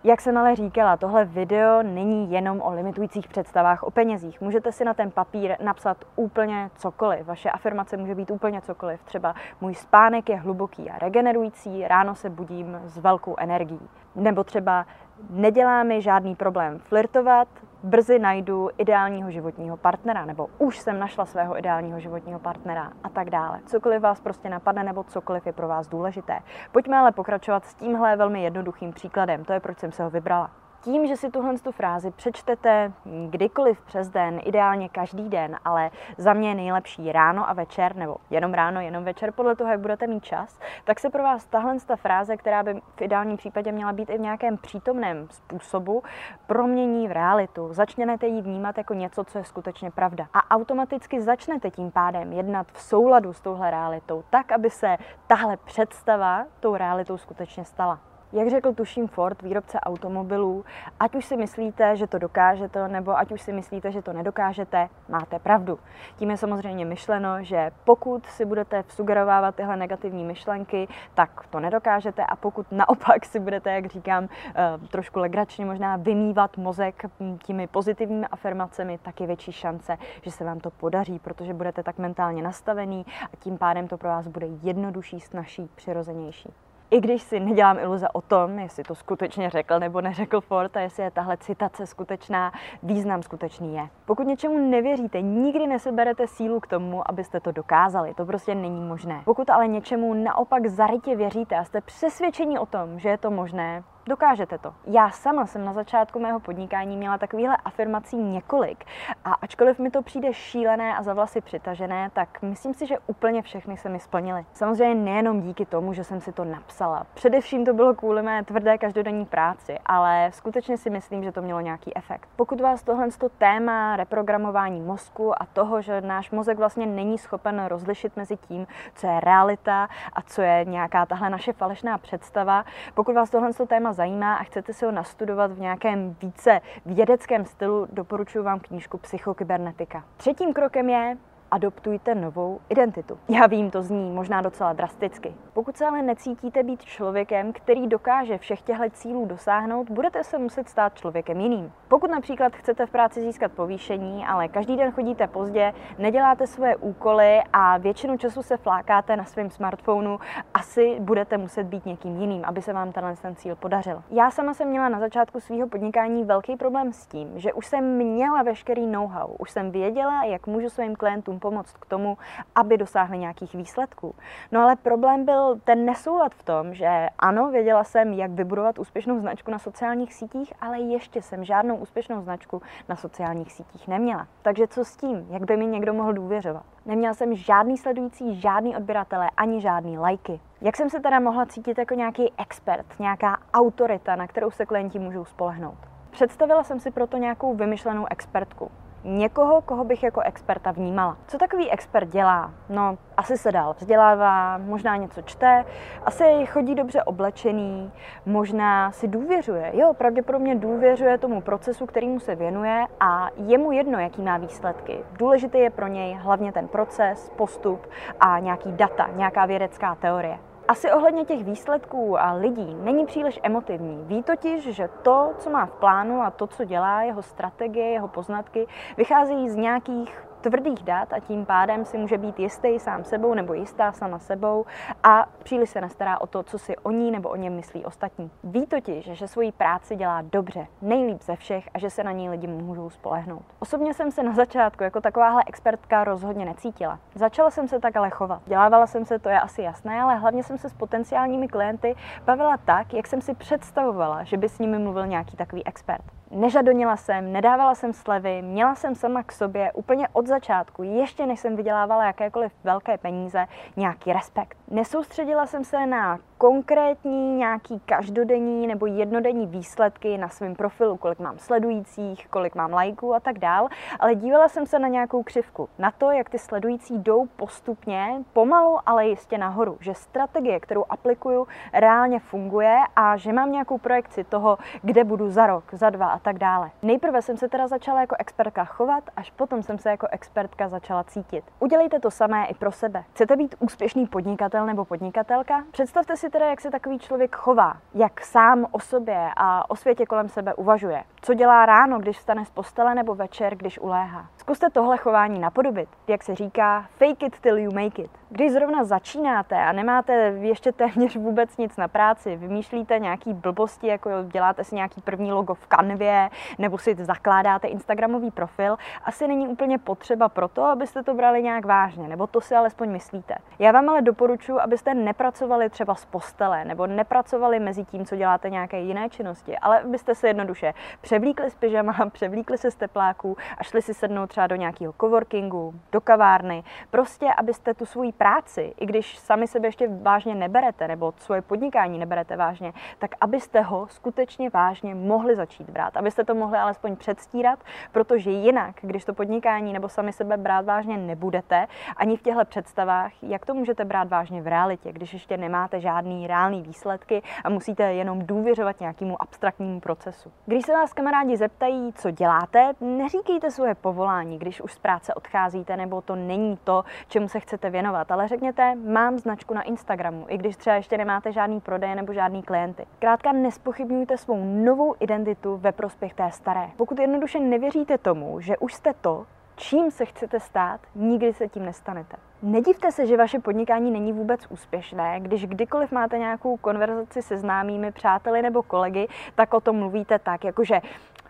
Jak 0.07 0.21
jsem 0.21 0.37
ale 0.37 0.57
říkala, 0.57 0.97
tohle 0.97 1.25
video 1.25 1.83
není 1.83 2.33
jenom 2.33 2.61
o 2.61 2.75
limitujících 2.75 3.29
představách 3.29 3.83
o 3.83 3.91
penězích. 3.91 4.41
Můžete 4.41 4.73
si 4.73 4.85
na 4.85 4.95
ten 4.95 5.11
papír 5.11 5.57
napsat 5.63 5.97
úplně 6.17 6.71
cokoliv. 6.77 7.27
Vaše 7.27 7.51
afirmace 7.51 7.97
může 7.97 8.15
být 8.15 8.31
úplně 8.31 8.61
cokoliv. 8.61 9.03
Třeba 9.03 9.35
můj 9.61 9.75
spánek 9.75 10.29
je 10.29 10.37
hluboký 10.37 10.91
a 10.91 10.99
regenerující, 10.99 11.89
ráno 11.89 12.15
se 12.15 12.31
budím 12.31 12.81
s 12.85 12.99
velkou 12.99 13.35
energií. 13.39 13.89
Nebo 14.15 14.45
třeba 14.45 14.87
nedělá 15.31 15.83
mi 15.83 16.03
žádný 16.03 16.35
problém 16.35 16.79
flirtovat, 16.79 17.49
brzy 17.85 18.19
najdu 18.19 18.71
ideálního 18.79 19.31
životního 19.31 19.77
partnera, 19.77 20.25
nebo 20.25 20.49
už 20.59 20.79
jsem 20.79 20.99
našla 20.99 21.27
svého 21.27 21.59
ideálního 21.59 22.01
životního 22.01 22.39
partnera 22.39 22.93
a 23.03 23.09
tak 23.09 23.31
dále. 23.31 23.61
Cokoliv 23.67 24.03
vás 24.03 24.21
prostě 24.21 24.51
napadne, 24.51 24.85
nebo 24.85 25.05
cokoliv 25.05 25.47
je 25.47 25.53
pro 25.53 25.69
vás 25.69 25.89
důležité. 25.89 26.39
Pojďme 26.73 26.97
ale 26.97 27.13
pokračovat 27.13 27.65
s 27.65 27.75
tímhle 27.75 28.17
velmi 28.17 28.43
jednoduchým 28.43 28.93
příkladem. 28.93 29.45
To 29.45 29.53
je, 29.53 29.61
proč 29.61 29.79
jsem 29.79 29.93
se 29.93 30.05
ho 30.05 30.11
vybrala. 30.11 30.64
Tím, 30.85 31.07
že 31.07 31.17
si 31.17 31.31
tuhle 31.31 31.59
tu 31.59 31.73
frázi 31.73 32.11
přečtete 32.11 32.93
kdykoliv 33.31 33.81
přes 33.81 34.09
den, 34.09 34.41
ideálně 34.45 34.89
každý 34.89 35.29
den, 35.29 35.57
ale 35.65 35.91
za 36.19 36.33
mě 36.33 36.49
je 36.49 36.55
nejlepší 36.55 37.13
ráno 37.13 37.51
a 37.51 37.53
večer, 37.53 37.97
nebo 37.97 38.17
jenom 38.31 38.55
ráno, 38.55 38.81
jenom 38.81 39.05
večer, 39.05 39.33
podle 39.33 39.57
toho, 39.57 39.71
jak 39.71 39.81
budete 39.81 40.07
mít 40.07 40.25
čas, 40.25 40.61
tak 40.85 41.01
se 41.01 41.11
pro 41.11 41.23
vás 41.23 41.47
tahle 41.47 41.77
ta 41.87 41.97
fráze, 41.97 42.37
která 42.37 42.63
by 42.63 42.75
v 42.97 43.03
ideálním 43.03 43.37
případě 43.37 43.73
měla 43.73 43.93
být 43.93 44.11
i 44.11 44.19
v 44.19 44.21
nějakém 44.21 44.57
přítomném 44.59 45.29
způsobu, 45.31 46.03
promění 46.47 47.09
v 47.09 47.13
realitu. 47.13 47.73
Začnete 47.73 48.27
ji 48.27 48.43
vnímat 48.43 48.79
jako 48.79 48.95
něco, 48.95 49.25
co 49.25 49.39
je 49.39 49.45
skutečně 49.45 49.91
pravda. 49.91 50.27
A 50.35 50.57
automaticky 50.57 51.23
začnete 51.23 51.71
tím 51.71 51.91
pádem 51.91 52.33
jednat 52.33 52.67
v 52.73 52.83
souladu 52.83 53.33
s 53.33 53.41
touhle 53.41 53.71
realitou, 53.71 54.25
tak, 54.31 54.53
aby 54.53 54.71
se 54.71 54.97
tahle 55.27 55.57
představa 55.57 56.45
tou 56.61 56.77
realitou 56.77 57.19
skutečně 57.19 57.65
stala. 57.65 58.14
Jak 58.35 58.51
řekl 58.51 58.73
tuším 58.73 59.09
Ford, 59.09 59.43
výrobce 59.43 59.81
automobilů, 59.81 60.65
ať 61.01 61.15
už 61.15 61.25
si 61.25 61.37
myslíte, 61.37 61.97
že 61.97 62.07
to 62.07 62.19
dokážete, 62.19 62.89
nebo 62.89 63.19
ať 63.19 63.33
už 63.33 63.43
si 63.43 63.53
myslíte, 63.53 63.93
že 63.93 64.03
to 64.03 64.13
nedokážete, 64.13 64.89
máte 65.09 65.39
pravdu. 65.39 65.79
Tím 66.17 66.31
je 66.31 66.37
samozřejmě 66.37 66.85
myšleno, 66.85 67.43
že 67.43 67.71
pokud 67.85 68.27
si 68.27 68.45
budete 68.45 68.83
vsugerovávat 68.83 69.55
tyhle 69.55 69.77
negativní 69.77 70.25
myšlenky, 70.25 70.89
tak 71.15 71.47
to 71.51 71.61
nedokážete 71.61 72.25
a 72.25 72.37
pokud 72.37 72.73
naopak 72.73 73.25
si 73.25 73.41
budete, 73.41 73.73
jak 73.73 73.87
říkám, 73.87 74.29
eh, 74.55 74.89
trošku 74.91 75.19
legračně 75.19 75.67
možná 75.67 75.97
vymývat 75.97 76.57
mozek 76.57 77.03
těmi 77.47 77.67
pozitivními 77.67 78.27
afirmacemi, 78.27 78.99
tak 78.99 79.21
je 79.21 79.27
větší 79.27 79.53
šance, 79.53 79.99
že 80.23 80.31
se 80.31 80.45
vám 80.45 80.61
to 80.61 80.71
podaří, 80.71 81.19
protože 81.19 81.55
budete 81.55 81.83
tak 81.83 81.99
mentálně 81.99 82.43
nastavený 82.43 83.07
a 83.33 83.37
tím 83.37 83.59
pádem 83.59 83.89
to 83.89 83.99
pro 83.99 84.09
vás 84.09 84.29
bude 84.29 84.47
jednodušší, 84.47 85.21
snažší, 85.21 85.71
přirozenější. 85.75 86.64
I 86.91 87.01
když 87.01 87.23
si 87.23 87.41
nedělám 87.41 87.79
iluze 87.79 88.09
o 88.09 88.21
tom, 88.21 88.59
jestli 88.59 88.85
to 88.85 88.95
skutečně 88.95 89.51
řekl 89.51 89.79
nebo 89.79 90.01
neřekl 90.01 90.41
Ford 90.41 90.77
a 90.77 90.81
jestli 90.81 91.03
je 91.03 91.11
tahle 91.11 91.37
citace 91.37 91.87
skutečná, 91.87 92.53
význam 92.83 93.23
skutečný 93.23 93.75
je. 93.75 93.89
Pokud 94.05 94.27
něčemu 94.27 94.71
nevěříte, 94.71 95.23
nikdy 95.23 95.67
neseberete 95.67 96.27
sílu 96.27 96.61
k 96.61 96.67
tomu, 96.67 97.11
abyste 97.11 97.41
to 97.41 97.53
dokázali. 97.53 98.15
To 98.15 98.27
prostě 98.27 98.55
není 98.55 98.81
možné. 98.81 99.23
Pokud 99.25 99.51
ale 99.51 99.69
něčemu 99.69 100.15
naopak 100.15 100.67
zarytě 100.67 101.17
věříte 101.17 101.57
a 101.57 101.65
jste 101.65 101.81
přesvědčeni 101.81 102.59
o 102.59 102.67
tom, 102.67 102.99
že 102.99 103.09
je 103.09 103.19
to 103.19 103.31
možné, 103.31 103.85
Dokážete 104.07 104.59
to. 104.59 104.75
Já 104.87 105.11
sama 105.11 105.47
jsem 105.47 105.65
na 105.65 105.73
začátku 105.73 106.19
mého 106.19 106.41
podnikání 106.41 106.97
měla 106.97 107.19
takovýhle 107.19 107.57
afirmací 107.65 108.17
několik 108.17 108.85
a 109.25 109.33
ačkoliv 109.33 109.79
mi 109.79 109.91
to 109.91 110.03
přijde 110.03 110.35
šílené 110.35 110.97
a 110.97 111.03
za 111.03 111.15
vlasy 111.15 111.41
přitažené, 111.41 112.11
tak 112.13 112.43
myslím 112.43 112.75
si, 112.75 112.87
že 112.87 112.99
úplně 113.07 113.43
všechny 113.43 113.77
se 113.77 113.89
mi 113.89 114.01
splnily. 114.01 114.45
Samozřejmě 114.53 114.95
nejenom 114.95 115.41
díky 115.41 115.67
tomu, 115.67 115.93
že 115.93 116.05
jsem 116.05 116.21
si 116.21 116.33
to 116.33 116.45
napsala. 116.45 117.07
Především 117.15 117.65
to 117.65 117.75
bylo 117.75 117.95
kvůli 117.95 118.23
mé 118.23 118.45
tvrdé 118.45 118.79
každodenní 118.79 119.25
práci, 119.27 119.79
ale 119.87 120.31
skutečně 120.33 120.79
si 120.79 120.91
myslím, 120.91 121.25
že 121.25 121.33
to 121.33 121.43
mělo 121.43 121.61
nějaký 121.61 121.97
efekt. 121.97 122.29
Pokud 122.37 122.61
vás 122.61 122.83
tohle 122.83 123.09
téma 123.39 123.97
reprogramování 123.97 124.81
mozku 124.81 125.43
a 125.43 125.47
toho, 125.53 125.83
že 125.83 126.01
náš 126.01 126.31
mozek 126.31 126.59
vlastně 126.59 126.87
není 126.87 127.19
schopen 127.19 127.65
rozlišit 127.65 128.17
mezi 128.17 128.37
tím, 128.37 128.67
co 128.95 129.07
je 129.07 129.21
realita 129.21 129.89
a 130.13 130.23
co 130.23 130.43
je 130.43 130.65
nějaká 130.65 131.07
tahle 131.07 131.31
naše 131.31 131.53
falešná 131.53 131.99
představa, 131.99 132.65
pokud 132.95 133.15
vás 133.15 133.31
tohle 133.31 133.53
téma 133.53 133.94
zajímá 133.95 134.35
a 134.35 134.43
chcete 134.43 134.73
si 134.73 134.85
ho 134.85 134.93
nastudovat 134.93 135.53
v 135.53 135.61
nějakém 135.61 136.17
více 136.23 136.61
vědeckém 136.87 137.45
stylu, 137.45 137.87
doporučuji 137.93 138.45
vám 138.45 138.61
knížku 138.61 138.99
Psychokybernetika. 138.99 140.05
Třetím 140.17 140.53
krokem 140.53 140.89
je 140.89 141.17
adoptujte 141.55 142.15
novou 142.15 142.61
identitu. 142.69 143.19
Já 143.29 143.47
vím, 143.47 143.71
to 143.71 143.83
zní 143.83 144.11
možná 144.11 144.43
docela 144.43 144.73
drasticky. 144.73 145.35
Pokud 145.53 145.77
se 145.77 145.87
ale 145.87 146.03
necítíte 146.03 146.63
být 146.63 146.85
člověkem, 146.85 147.53
který 147.53 147.87
dokáže 147.87 148.39
všech 148.39 148.63
těchto 148.63 148.91
cílů 148.91 149.27
dosáhnout, 149.27 149.91
budete 149.91 150.25
se 150.25 150.39
muset 150.39 150.69
stát 150.69 150.95
člověkem 150.95 151.41
jiným. 151.41 151.73
Pokud 151.89 152.11
například 152.11 152.57
chcete 152.57 152.87
v 152.87 152.91
práci 152.91 153.21
získat 153.21 153.53
povýšení, 153.53 154.27
ale 154.27 154.49
každý 154.49 154.77
den 154.77 154.93
chodíte 154.93 155.27
pozdě, 155.27 155.73
neděláte 155.99 156.47
svoje 156.47 156.77
úkoly 156.77 157.41
a 157.53 157.79
většinu 157.79 158.17
času 158.17 158.43
se 158.43 158.57
flákáte 158.57 159.17
na 159.17 159.25
svém 159.25 159.51
smartphonu, 159.51 160.19
asi 160.55 160.97
budete 161.01 161.39
muset 161.39 161.65
být 161.65 161.87
někým 161.87 162.21
jiným, 162.21 162.45
aby 162.45 162.63
se 162.63 162.73
vám 162.73 162.93
tenhle 162.93 163.17
ten 163.17 163.37
cíl 163.37 163.57
podařil. 163.57 164.03
Já 164.11 164.31
sama 164.31 164.55
jsem 164.55 164.69
měla 164.69 164.89
na 164.89 165.01
začátku 165.01 165.41
svého 165.41 165.69
podnikání 165.69 166.25
velký 166.25 166.57
problém 166.57 166.93
s 166.93 167.07
tím, 167.07 167.29
že 167.35 167.53
už 167.53 167.67
jsem 167.67 167.85
měla 167.85 168.43
veškerý 168.43 168.87
know-how, 168.87 169.37
už 169.39 169.51
jsem 169.51 169.71
věděla, 169.71 170.25
jak 170.25 170.47
můžu 170.47 170.69
svým 170.69 170.97
klientům 170.97 171.41
pomoct 171.45 171.77
k 171.77 171.87
tomu, 171.87 172.19
aby 172.55 172.77
dosáhli 172.77 173.19
nějakých 173.19 173.55
výsledků. 173.55 174.15
No 174.53 174.61
ale 174.63 174.77
problém 174.77 175.25
byl 175.25 175.61
ten 175.65 175.85
nesoulad 175.85 176.35
v 176.35 176.43
tom, 176.43 176.75
že 176.75 177.09
ano, 177.19 177.51
věděla 177.51 177.85
jsem, 177.85 178.13
jak 178.13 178.31
vybudovat 178.31 178.79
úspěšnou 178.79 179.21
značku 179.21 179.51
na 179.51 179.59
sociálních 179.59 180.15
sítích, 180.15 180.53
ale 180.61 180.81
ještě 180.81 181.23
jsem 181.23 181.45
žádnou 181.45 181.77
úspěšnou 181.77 182.23
značku 182.23 182.63
na 182.89 182.97
sociálních 182.97 183.53
sítích 183.53 183.89
neměla. 183.89 184.27
Takže 184.43 184.67
co 184.67 184.85
s 184.85 184.97
tím? 184.97 185.27
Jak 185.31 185.45
by 185.45 185.57
mi 185.57 185.67
někdo 185.67 185.95
mohl 185.95 186.13
důvěřovat? 186.13 186.65
Neměla 186.87 187.15
jsem 187.15 187.35
žádný 187.35 187.79
sledující, 187.79 188.41
žádný 188.41 188.77
odběratele, 188.77 189.31
ani 189.37 189.61
žádný 189.61 189.99
lajky. 189.99 190.41
Jak 190.61 190.77
jsem 190.77 190.91
se 190.91 191.01
teda 191.01 191.21
mohla 191.21 191.47
cítit 191.47 191.79
jako 191.79 191.95
nějaký 191.95 192.33
expert, 192.39 192.87
nějaká 192.99 193.39
autorita, 193.55 194.17
na 194.17 194.27
kterou 194.27 194.51
se 194.51 194.67
klienti 194.67 194.99
můžou 194.99 195.25
spolehnout? 195.25 195.79
Představila 196.11 196.65
jsem 196.65 196.81
si 196.81 196.91
proto 196.91 197.17
nějakou 197.17 197.55
vymyšlenou 197.55 198.07
expertku 198.11 198.71
někoho, 199.05 199.61
koho 199.61 199.85
bych 199.85 200.03
jako 200.03 200.21
experta 200.21 200.73
vnímala. 200.73 201.17
Co 201.27 201.39
takový 201.39 201.71
expert 201.71 202.09
dělá? 202.09 202.51
No, 202.69 202.99
asi 203.17 203.39
se 203.39 203.53
dál 203.53 203.75
vzdělává, 203.79 204.59
možná 204.59 204.97
něco 204.97 205.23
čte, 205.23 205.65
asi 206.05 206.47
chodí 206.47 206.75
dobře 206.75 207.03
oblečený, 207.03 207.93
možná 208.27 208.93
si 208.93 209.09
důvěřuje. 209.09 209.71
Jo, 209.75 209.95
pravděpodobně 209.95 210.55
důvěřuje 210.55 211.19
tomu 211.19 211.41
procesu, 211.41 211.87
kterýmu 211.87 212.21
se 212.21 212.35
věnuje 212.35 212.85
a 213.01 213.29
je 213.37 213.59
mu 213.59 213.73
jedno, 213.73 213.99
jaký 213.99 214.23
má 214.23 214.37
výsledky. 214.37 214.99
Důležitý 215.13 215.59
je 215.59 215.71
pro 215.71 215.87
něj 215.87 216.15
hlavně 216.15 216.53
ten 216.53 216.69
proces, 216.69 217.31
postup 217.37 217.87
a 218.21 218.39
nějaký 218.39 218.73
data, 218.73 219.09
nějaká 219.17 219.47
vědecká 219.47 219.95
teorie. 219.95 220.39
Asi 220.69 220.93
ohledně 220.93 221.25
těch 221.25 221.45
výsledků 221.45 222.21
a 222.21 222.33
lidí 222.33 222.75
není 222.75 223.07
příliš 223.07 223.41
emotivní. 223.43 224.05
Ví 224.07 224.23
totiž, 224.23 224.65
že 224.65 224.89
to, 225.03 225.33
co 225.39 225.51
má 225.51 225.67
v 225.67 225.73
plánu 225.73 226.23
a 226.23 226.31
to, 226.31 226.47
co 226.47 226.65
dělá, 226.65 227.03
jeho 227.03 227.23
strategie, 227.23 227.87
jeho 227.87 228.09
poznatky, 228.09 228.67
vychází 228.97 229.51
z 229.51 229.57
nějakých 229.57 230.25
tvrdých 230.45 230.83
dat 230.83 231.13
a 231.13 231.21
tím 231.21 231.47
pádem 231.47 231.85
si 231.85 231.99
může 231.99 232.19
být 232.19 232.41
jistý 232.41 232.79
sám 232.79 233.05
sebou 233.05 233.35
nebo 233.35 233.55
jistá 233.55 233.93
sama 233.93 234.19
sebou 234.19 234.67
a 235.03 235.29
příliš 235.43 235.71
se 235.71 235.81
nestará 235.81 236.21
o 236.21 236.27
to, 236.27 236.43
co 236.43 236.59
si 236.59 236.77
o 236.77 236.91
ní 236.91 237.11
nebo 237.11 237.29
o 237.29 237.37
něm 237.37 237.57
myslí 237.57 237.85
ostatní. 237.85 238.31
Ví 238.45 238.67
totiž, 238.67 239.05
že 239.13 239.29
svoji 239.29 239.53
práci 239.53 239.97
dělá 239.97 240.23
dobře, 240.23 240.67
nejlíp 240.83 241.23
ze 241.23 241.37
všech 241.37 241.69
a 241.75 241.79
že 241.79 241.91
se 241.91 242.05
na 242.05 242.13
ní 242.13 242.31
lidi 242.31 242.47
můžou 242.47 242.91
spolehnout. 242.91 243.43
Osobně 243.59 243.95
jsem 243.95 244.11
se 244.11 244.23
na 244.23 244.33
začátku 244.33 244.83
jako 244.83 245.01
takováhle 245.01 245.43
expertka 245.47 246.05
rozhodně 246.05 246.45
necítila. 246.45 246.99
Začala 247.15 247.51
jsem 247.51 247.69
se 247.69 247.81
tak 247.81 247.97
ale 247.97 248.11
chovat. 248.11 248.43
Dělávala 248.47 248.87
jsem 248.87 249.05
se, 249.05 249.19
to 249.19 249.29
je 249.29 249.41
asi 249.41 249.63
jasné, 249.63 250.03
ale 250.03 250.17
hlavně 250.17 250.43
jsem 250.43 250.59
se 250.59 250.69
s 250.69 250.75
potenciálními 250.75 251.49
klienty 251.49 251.97
bavila 252.25 252.57
tak, 252.57 252.95
jak 252.95 253.07
jsem 253.07 253.21
si 253.21 253.35
představovala, 253.35 254.25
že 254.25 254.37
by 254.37 254.49
s 254.49 254.59
nimi 254.59 254.79
mluvil 254.79 255.07
nějaký 255.07 255.37
takový 255.37 255.67
expert. 255.67 256.05
Nežadonila 256.35 256.97
jsem, 256.97 257.33
nedávala 257.33 257.75
jsem 257.75 257.93
slevy, 257.93 258.43
měla 258.43 258.75
jsem 258.75 258.95
sama 258.95 259.23
k 259.23 259.33
sobě 259.33 259.73
úplně 259.73 260.09
od 260.13 260.27
začátku, 260.27 260.83
ještě 260.83 261.27
než 261.27 261.41
jsem 261.41 261.57
vydělávala 261.57 262.05
jakékoliv 262.05 262.53
velké 262.65 262.99
peníze, 262.99 263.47
nějaký 263.77 264.13
respekt. 264.13 264.59
Nesoustředila 264.71 265.47
jsem 265.47 265.65
se 265.65 265.87
na 265.87 266.19
konkrétní 266.45 267.37
nějaký 267.37 267.81
každodenní 267.87 268.67
nebo 268.67 268.87
jednodenní 268.87 269.47
výsledky 269.47 270.19
na 270.19 270.29
svém 270.29 270.55
profilu, 270.55 270.97
kolik 270.97 271.19
mám 271.19 271.39
sledujících, 271.39 272.27
kolik 272.29 272.55
mám 272.55 272.73
lajků 272.73 273.15
a 273.15 273.21
tak 273.21 273.39
dál, 273.39 273.69
ale 274.01 274.15
dívala 274.15 274.49
jsem 274.49 274.67
se 274.67 274.79
na 274.79 274.89
nějakou 274.89 275.23
křivku, 275.23 275.69
na 275.79 275.91
to, 275.91 276.11
jak 276.11 276.31
ty 276.31 276.39
sledující 276.39 276.99
jdou 276.99 277.27
postupně, 277.37 278.23
pomalu, 278.33 278.79
ale 278.87 279.07
jistě 279.07 279.39
nahoru, 279.39 279.77
že 279.81 279.95
strategie, 279.95 280.61
kterou 280.61 280.85
aplikuju, 280.89 281.47
reálně 281.73 282.21
funguje 282.21 282.77
a 282.97 283.17
že 283.17 283.33
mám 283.33 283.53
nějakou 283.53 283.79
projekci 283.79 284.25
toho, 284.25 284.59
kde 284.83 285.05
budu 285.05 285.31
za 285.31 285.47
rok, 285.47 285.65
za 285.73 285.91
dva 285.91 286.07
a 286.07 286.19
tak 286.19 286.39
dále. 286.39 286.71
Nejprve 286.83 287.23
jsem 287.23 287.37
se 287.37 287.49
teda 287.49 287.69
začala 287.69 288.01
jako 288.01 288.17
expertka 288.19 288.65
chovat, 288.65 289.05
až 289.17 289.31
potom 289.31 289.63
jsem 289.63 289.79
se 289.79 289.91
jako 289.91 290.07
expertka 290.11 290.69
začala 290.69 291.05
cítit. 291.05 291.45
Udělejte 291.61 292.01
to 292.01 292.11
samé 292.11 292.47
i 292.47 292.55
pro 292.55 292.73
sebe. 292.73 293.05
Chcete 293.13 293.37
být 293.37 293.55
úspěšný 293.59 294.07
podnikatel 294.07 294.67
nebo 294.67 294.85
podnikatelka? 294.85 295.65
Představte 295.71 296.17
si 296.17 296.34
teda, 296.35 296.47
jak 296.47 296.61
se 296.61 296.71
takový 296.71 296.99
člověk 296.99 297.37
chová, 297.37 297.77
jak 297.95 298.21
sám 298.25 298.67
o 298.71 298.81
sobě 298.81 299.29
a 299.37 299.71
o 299.71 299.77
světě 299.77 300.07
kolem 300.07 300.29
sebe 300.29 300.55
uvažuje. 300.55 301.05
Co 301.23 301.35
dělá 301.35 301.67
ráno, 301.67 301.99
když 301.99 302.19
vstane 302.19 302.45
z 302.45 302.51
postele 302.51 302.95
nebo 302.95 303.15
večer, 303.15 303.57
když 303.57 303.79
uléhá. 303.79 304.27
Zkuste 304.45 304.71
tohle 304.71 304.97
chování 304.97 305.39
napodobit. 305.39 305.89
Jak 306.09 306.23
se 306.23 306.35
říká, 306.35 306.87
fake 306.99 307.23
it 307.23 307.41
till 307.41 307.59
you 307.59 307.73
make 307.73 308.03
it. 308.03 308.11
Když 308.29 308.53
zrovna 308.53 308.85
začínáte 308.85 309.57
a 309.57 309.73
nemáte 309.73 310.13
ještě 310.41 310.73
téměř 310.73 311.17
vůbec 311.17 311.57
nic 311.57 311.77
na 311.77 311.89
práci, 311.89 312.37
vymýšlíte 312.37 312.99
nějaký 312.99 313.33
blbosti, 313.33 313.87
jako 313.87 314.11
děláte 314.33 314.65
si 314.65 314.75
nějaký 314.75 315.01
první 315.01 315.33
logo 315.33 315.55
v 315.55 315.67
kanvě, 315.67 316.31
nebo 316.59 316.79
si 316.79 316.95
zakládáte 316.95 317.69
Instagramový 317.69 318.31
profil, 318.31 318.77
asi 319.05 319.29
není 319.29 319.49
úplně 319.49 319.79
potřeba 319.79 320.29
pro 320.29 320.49
to, 320.49 320.65
abyste 320.65 321.03
to 321.03 321.15
brali 321.15 321.43
nějak 321.43 321.65
vážně, 321.65 322.09
nebo 322.09 322.27
to 322.27 322.41
si 322.41 322.55
alespoň 322.55 322.91
myslíte. 322.91 323.35
Já 323.59 323.73
vám 323.73 323.89
ale 323.89 324.03
doporučuji, 324.03 324.61
abyste 324.61 324.95
nepracovali 324.95 325.71
třeba 325.71 325.95
z 325.95 326.05
postele, 326.05 326.65
nebo 326.65 326.87
nepracovali 326.87 327.61
mezi 327.61 327.85
tím, 327.85 328.07
co 328.07 328.17
děláte 328.17 328.51
nějaké 328.51 328.81
jiné 328.81 329.09
činnosti, 329.09 329.59
ale 329.59 329.81
abyste 329.81 330.15
se 330.15 330.29
jednoduše 330.29 330.75
převlíkli 331.01 331.51
z 331.51 331.55
pyžama, 331.55 331.95
převlíkli 332.13 332.59
se 332.59 332.71
z 332.71 332.75
tepláků 332.75 333.37
a 333.59 333.63
šli 333.63 333.83
si 333.83 333.95
sednout 333.95 334.34
třeba 334.35 334.47
do 334.47 334.57
nějakého 334.57 334.95
coworkingu, 335.01 335.75
do 335.93 336.01
kavárny. 336.01 336.65
Prostě, 336.91 337.27
abyste 337.37 337.75
tu 337.75 337.87
svoji 337.87 338.13
práci, 338.13 338.75
i 338.81 338.87
když 338.87 339.19
sami 339.19 339.47
sebe 339.47 339.69
ještě 339.69 339.89
vážně 340.03 340.35
neberete, 340.35 340.89
nebo 340.89 341.13
svoje 341.17 341.43
podnikání 341.43 341.99
neberete 341.99 342.37
vážně, 342.37 342.73
tak 342.99 343.11
abyste 343.21 343.61
ho 343.61 343.87
skutečně 343.91 344.51
vážně 344.51 344.95
mohli 344.95 345.37
začít 345.37 345.71
brát. 345.71 345.97
Abyste 345.97 346.25
to 346.25 346.35
mohli 346.35 346.59
alespoň 346.59 346.97
předstírat, 346.97 347.59
protože 347.93 348.31
jinak, 348.31 348.77
když 348.81 349.05
to 349.05 349.15
podnikání 349.15 349.73
nebo 349.73 349.89
sami 349.89 350.13
sebe 350.13 350.37
brát 350.37 350.65
vážně 350.65 350.97
nebudete, 350.97 351.67
ani 351.97 352.17
v 352.17 352.23
těchto 352.23 352.45
představách, 352.45 353.13
jak 353.23 353.47
to 353.47 353.55
můžete 353.55 353.85
brát 353.85 354.09
vážně 354.09 354.43
v 354.43 354.47
realitě, 354.47 354.93
když 354.93 355.13
ještě 355.13 355.37
nemáte 355.37 355.81
žádný 355.81 356.27
reálný 356.27 356.63
výsledky 356.63 357.23
a 357.45 357.51
musíte 357.51 357.93
jenom 357.93 358.27
důvěřovat 358.27 358.81
nějakému 358.81 359.23
abstraktnímu 359.23 359.81
procesu. 359.81 360.33
Když 360.47 360.65
se 360.67 360.73
vás 360.73 360.93
kamarádi 360.93 361.37
zeptají, 361.37 361.93
co 361.93 362.11
děláte, 362.11 362.73
neříkejte 362.81 363.51
svoje 363.51 363.75
povolání, 363.75 364.24
když 364.33 364.61
už 364.61 364.73
z 364.73 364.79
práce 364.79 365.15
odcházíte, 365.15 365.77
nebo 365.77 366.01
to 366.01 366.17
není 366.17 366.59
to, 366.65 366.85
čemu 367.09 367.29
se 367.29 367.41
chcete 367.41 367.71
věnovat, 367.71 368.11
ale 368.11 368.29
řekněte, 368.29 368.75
mám 368.75 369.19
značku 369.19 369.55
na 369.55 369.63
Instagramu, 369.63 370.27
i 370.29 370.39
když 370.39 370.57
třeba 370.57 370.77
ještě 370.77 370.99
nemáte 370.99 371.33
žádný 371.33 371.61
prodej 371.61 371.95
nebo 371.95 372.13
žádný 372.13 372.43
klienty. 372.43 372.87
Krátka 372.99 373.33
nespochybňujte 373.33 374.19
svou 374.19 374.45
novou 374.45 374.95
identitu 375.01 375.57
ve 375.57 375.73
prospěch 375.73 376.15
té 376.15 376.31
staré. 376.31 376.71
Pokud 376.77 376.99
jednoduše 376.99 377.41
nevěříte 377.41 377.99
tomu, 377.99 378.41
že 378.41 378.57
už 378.57 378.75
jste 378.75 378.93
to, 379.01 379.27
čím 379.57 379.91
se 379.91 380.05
chcete 380.05 380.41
stát, 380.41 380.81
nikdy 380.95 381.33
se 381.33 381.49
tím 381.49 381.65
nestanete. 381.65 382.17
Nedivte 382.47 382.93
se, 382.93 383.07
že 383.07 383.17
vaše 383.17 383.39
podnikání 383.39 383.91
není 383.91 384.13
vůbec 384.13 384.41
úspěšné, 384.49 385.21
když 385.21 385.47
kdykoliv 385.47 385.93
máte 385.93 386.19
nějakou 386.19 386.57
konverzaci 386.57 387.23
se 387.23 387.37
známými 387.37 387.93
přáteli 387.93 388.43
nebo 388.43 388.63
kolegy, 388.63 389.09
tak 389.35 389.55
o 389.55 389.61
tom 389.61 389.77
mluvíte 389.77 390.19
tak, 390.19 390.45
jakože 390.45 390.81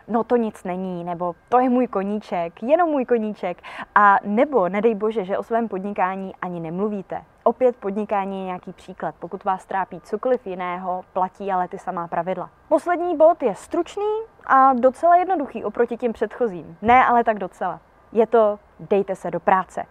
no 0.09 0.25
to 0.25 0.37
nic 0.37 0.65
není, 0.65 1.05
nebo 1.05 1.35
to 1.49 1.59
je 1.59 1.71
můj 1.71 1.87
koníček, 1.87 2.63
jenom 2.63 2.91
můj 2.91 3.05
koníček, 3.05 3.63
a 3.95 4.17
nebo 4.25 4.69
nedej 4.69 4.95
bože, 4.95 5.25
že 5.25 5.39
o 5.39 5.43
svém 5.43 5.69
podnikání 5.69 6.35
ani 6.43 6.61
nemluvíte. 6.61 7.25
Opět 7.45 7.77
podnikání 7.77 8.39
je 8.39 8.45
nějaký 8.45 8.73
příklad. 8.73 9.15
Pokud 9.19 9.45
vás 9.45 9.67
trápí 9.67 10.01
cokoliv 10.01 10.47
jiného, 10.47 11.05
platí 11.13 11.53
ale 11.53 11.69
ty 11.69 11.79
samá 11.79 12.09
pravidla. 12.09 12.51
Poslední 12.69 13.17
bod 13.17 13.43
je 13.43 13.55
stručný 13.55 14.13
a 14.47 14.73
docela 14.73 15.17
jednoduchý 15.17 15.65
oproti 15.65 15.97
těm 15.97 16.13
předchozím. 16.13 16.77
Ne, 16.83 17.05
ale 17.05 17.25
tak 17.25 17.39
docela. 17.39 17.81
Je 18.13 18.27
to 18.27 18.59
dejte 18.81 19.17
se 19.17 19.31
do 19.31 19.41
práce. 19.41 19.85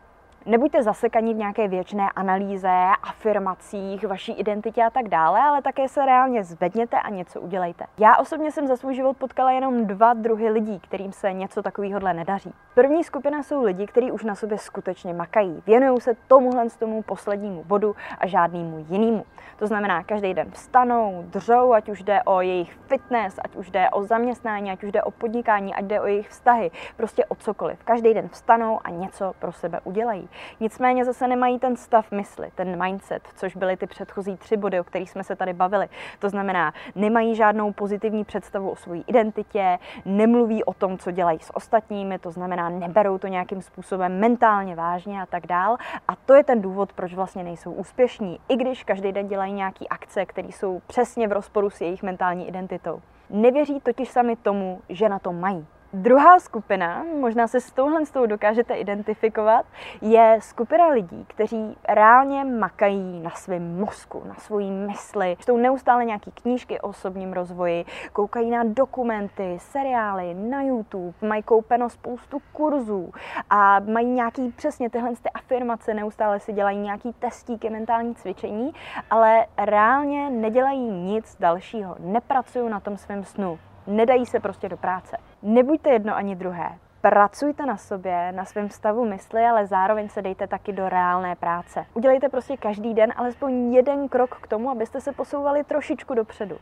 Nebuďte 0.46 0.84
zasekaní 0.84 1.34
v 1.34 1.38
nějaké 1.38 1.68
věčné 1.68 2.10
analýze, 2.16 2.70
afirmacích, 3.04 4.08
vaší 4.08 4.32
identitě 4.32 4.84
a 4.84 4.90
tak 4.90 5.08
dále, 5.08 5.40
ale 5.40 5.62
také 5.62 5.88
se 5.88 6.06
reálně 6.06 6.44
zvedněte 6.44 7.00
a 7.00 7.10
něco 7.10 7.42
udělejte. 7.42 7.86
Já 7.98 8.18
osobně 8.18 8.52
jsem 8.52 8.68
za 8.68 8.76
svůj 8.76 8.96
život 8.96 9.18
potkala 9.18 9.52
jenom 9.52 9.88
dva 9.88 10.14
druhy 10.14 10.50
lidí, 10.50 10.80
kterým 10.80 11.12
se 11.12 11.34
něco 11.34 11.64
takového 11.64 12.00
nedaří. 12.00 12.54
První 12.76 13.04
skupina 13.04 13.44
jsou 13.44 13.64
lidi, 13.64 13.88
kteří 13.88 14.12
už 14.12 14.24
na 14.24 14.36
sobě 14.36 14.58
skutečně 14.58 15.14
makají. 15.14 15.64
Věnují 15.66 16.02
se 16.02 16.16
tomuhle 16.28 16.70
z 16.70 16.78
tomu 16.78 17.02
poslednímu 17.02 17.64
bodu 17.64 17.96
a 18.18 18.28
žádnému 18.28 18.86
jinému. 18.90 19.26
To 19.60 19.68
znamená, 19.68 20.04
každý 20.04 20.34
den 20.34 20.52
vstanou, 20.52 21.24
dřou, 21.28 21.74
ať 21.74 21.90
už 21.90 22.04
jde 22.04 22.24
o 22.24 22.42
jejich 22.42 22.74
fitness, 22.88 23.40
ať 23.44 23.56
už 23.56 23.72
jde 23.72 23.90
o 23.90 24.04
zaměstnání, 24.04 24.72
ať 24.72 24.84
už 24.84 24.92
jde 24.92 25.04
o 25.04 25.12
podnikání, 25.12 25.74
ať 25.74 25.86
jde 25.86 26.02
o 26.02 26.06
jejich 26.06 26.30
vztahy, 26.30 26.72
prostě 26.98 27.26
o 27.26 27.36
cokoliv. 27.36 27.84
Každý 27.84 28.14
den 28.14 28.30
vstanou 28.30 28.80
a 28.84 28.90
něco 28.90 29.34
pro 29.40 29.52
sebe 29.52 29.80
udělají. 29.84 30.30
Nicméně 30.60 31.06
zase 31.06 31.28
nemají 31.28 31.60
ten 31.60 31.76
stav 31.76 32.12
mysli, 32.12 32.52
ten 32.56 32.84
mindset, 32.84 33.28
což 33.36 33.56
byly 33.56 33.78
ty 33.78 33.88
předchozí 33.88 34.38
tři 34.38 34.58
body, 34.58 34.80
o 34.80 34.84
kterých 34.84 35.10
jsme 35.10 35.24
se 35.24 35.36
tady 35.36 35.54
bavili. 35.54 35.90
To 36.20 36.30
znamená, 36.30 36.74
nemají 36.96 37.36
žádnou 37.36 37.74
pozitivní 37.74 38.24
představu 38.26 38.70
o 38.70 38.76
své 38.76 38.98
identitě, 38.98 39.80
nemluví 40.06 40.64
o 40.64 40.74
tom, 40.74 40.98
co 40.98 41.12
dělají 41.12 41.40
s 41.40 41.56
ostatními, 41.56 42.20
to 42.20 42.32
znamená, 42.32 42.70
neberou 42.70 43.18
to 43.18 43.28
nějakým 43.28 43.62
způsobem 43.62 44.20
mentálně 44.20 44.76
vážně 44.76 45.22
a 45.22 45.26
tak 45.26 45.48
dál. 45.48 45.78
A 46.08 46.16
to 46.16 46.34
je 46.34 46.44
ten 46.44 46.62
důvod, 46.62 46.94
proč 46.94 47.14
vlastně 47.14 47.44
nejsou 47.44 47.72
úspěšní, 47.72 48.40
i 48.50 48.56
když 48.56 48.84
každý 48.84 49.12
den 49.12 49.28
dělají 49.28 49.53
nějaké 49.56 49.86
akce, 49.88 50.26
které 50.26 50.48
jsou 50.48 50.82
přesně 50.88 51.28
v 51.28 51.32
rozporu 51.32 51.70
s 51.70 51.82
jejich 51.82 52.04
mentální 52.04 52.48
identitou. 52.48 53.02
Nevěří 53.30 53.80
totiž 53.80 54.10
sami 54.10 54.36
tomu, 54.36 54.82
že 54.90 55.10
na 55.10 55.20
to 55.20 55.34
mají. 55.34 55.66
Druhá 55.96 56.40
skupina, 56.40 57.06
možná 57.20 57.48
se 57.48 57.62
s 57.62 57.72
touhle 57.72 58.06
s 58.06 58.12
tou 58.12 58.26
dokážete 58.26 58.74
identifikovat, 58.74 59.66
je 60.02 60.38
skupina 60.42 60.88
lidí, 60.88 61.26
kteří 61.28 61.78
reálně 61.90 62.44
makají 62.44 63.20
na 63.20 63.30
svém 63.30 63.80
mozku, 63.80 64.24
na 64.28 64.36
svojí 64.36 64.72
mysli. 64.72 65.36
Čtou 65.40 65.58
neustále 65.58 66.06
nějaký 66.06 66.32
knížky 66.32 66.82
o 66.82 66.88
osobním 66.88 67.34
rozvoji, 67.34 67.86
koukají 68.14 68.52
na 68.52 68.64
dokumenty, 68.64 69.58
seriály 69.60 70.34
na 70.34 70.62
YouTube, 70.62 71.14
mají 71.22 71.44
koupeno 71.44 71.90
spoustu 71.90 72.38
kurzů 72.54 73.12
a 73.50 73.80
mají 73.80 74.08
nějaký 74.08 74.52
přesně 74.52 74.90
tyhle 74.90 75.12
ty 75.12 75.30
afirmace, 75.30 75.94
neustále 75.94 76.40
si 76.40 76.54
dělají 76.54 76.78
nějaký 76.78 77.14
testíky, 77.14 77.70
mentální 77.70 78.16
cvičení, 78.16 78.74
ale 79.10 79.46
reálně 79.58 80.30
nedělají 80.30 80.90
nic 80.90 81.36
dalšího, 81.40 81.96
nepracují 82.00 82.70
na 82.70 82.80
tom 82.80 82.98
svém 82.98 83.24
snu, 83.24 83.60
nedají 83.88 84.26
se 84.26 84.40
prostě 84.40 84.70
do 84.70 84.78
práce. 84.78 85.18
Nebuďte 85.46 85.90
jedno 85.90 86.16
ani 86.16 86.36
druhé. 86.36 86.78
Pracujte 87.02 87.66
na 87.66 87.78
sobě, 87.78 88.32
na 88.32 88.46
svém 88.46 88.70
stavu 88.70 89.06
mysli, 89.06 89.42
ale 89.42 89.68
zároveň 89.68 90.10
se 90.10 90.22
dejte 90.22 90.48
taky 90.48 90.74
do 90.74 90.90
reálné 90.90 91.36
práce. 91.36 91.86
Udělejte 91.94 92.30
prostě 92.30 92.58
každý 92.58 92.94
den 92.94 93.14
alespoň 93.16 93.74
jeden 93.74 94.10
krok 94.10 94.36
k 94.42 94.48
tomu, 94.48 94.70
abyste 94.70 95.02
se 95.02 95.12
posouvali 95.12 95.64
trošičku 95.64 96.14
dopředu. 96.14 96.58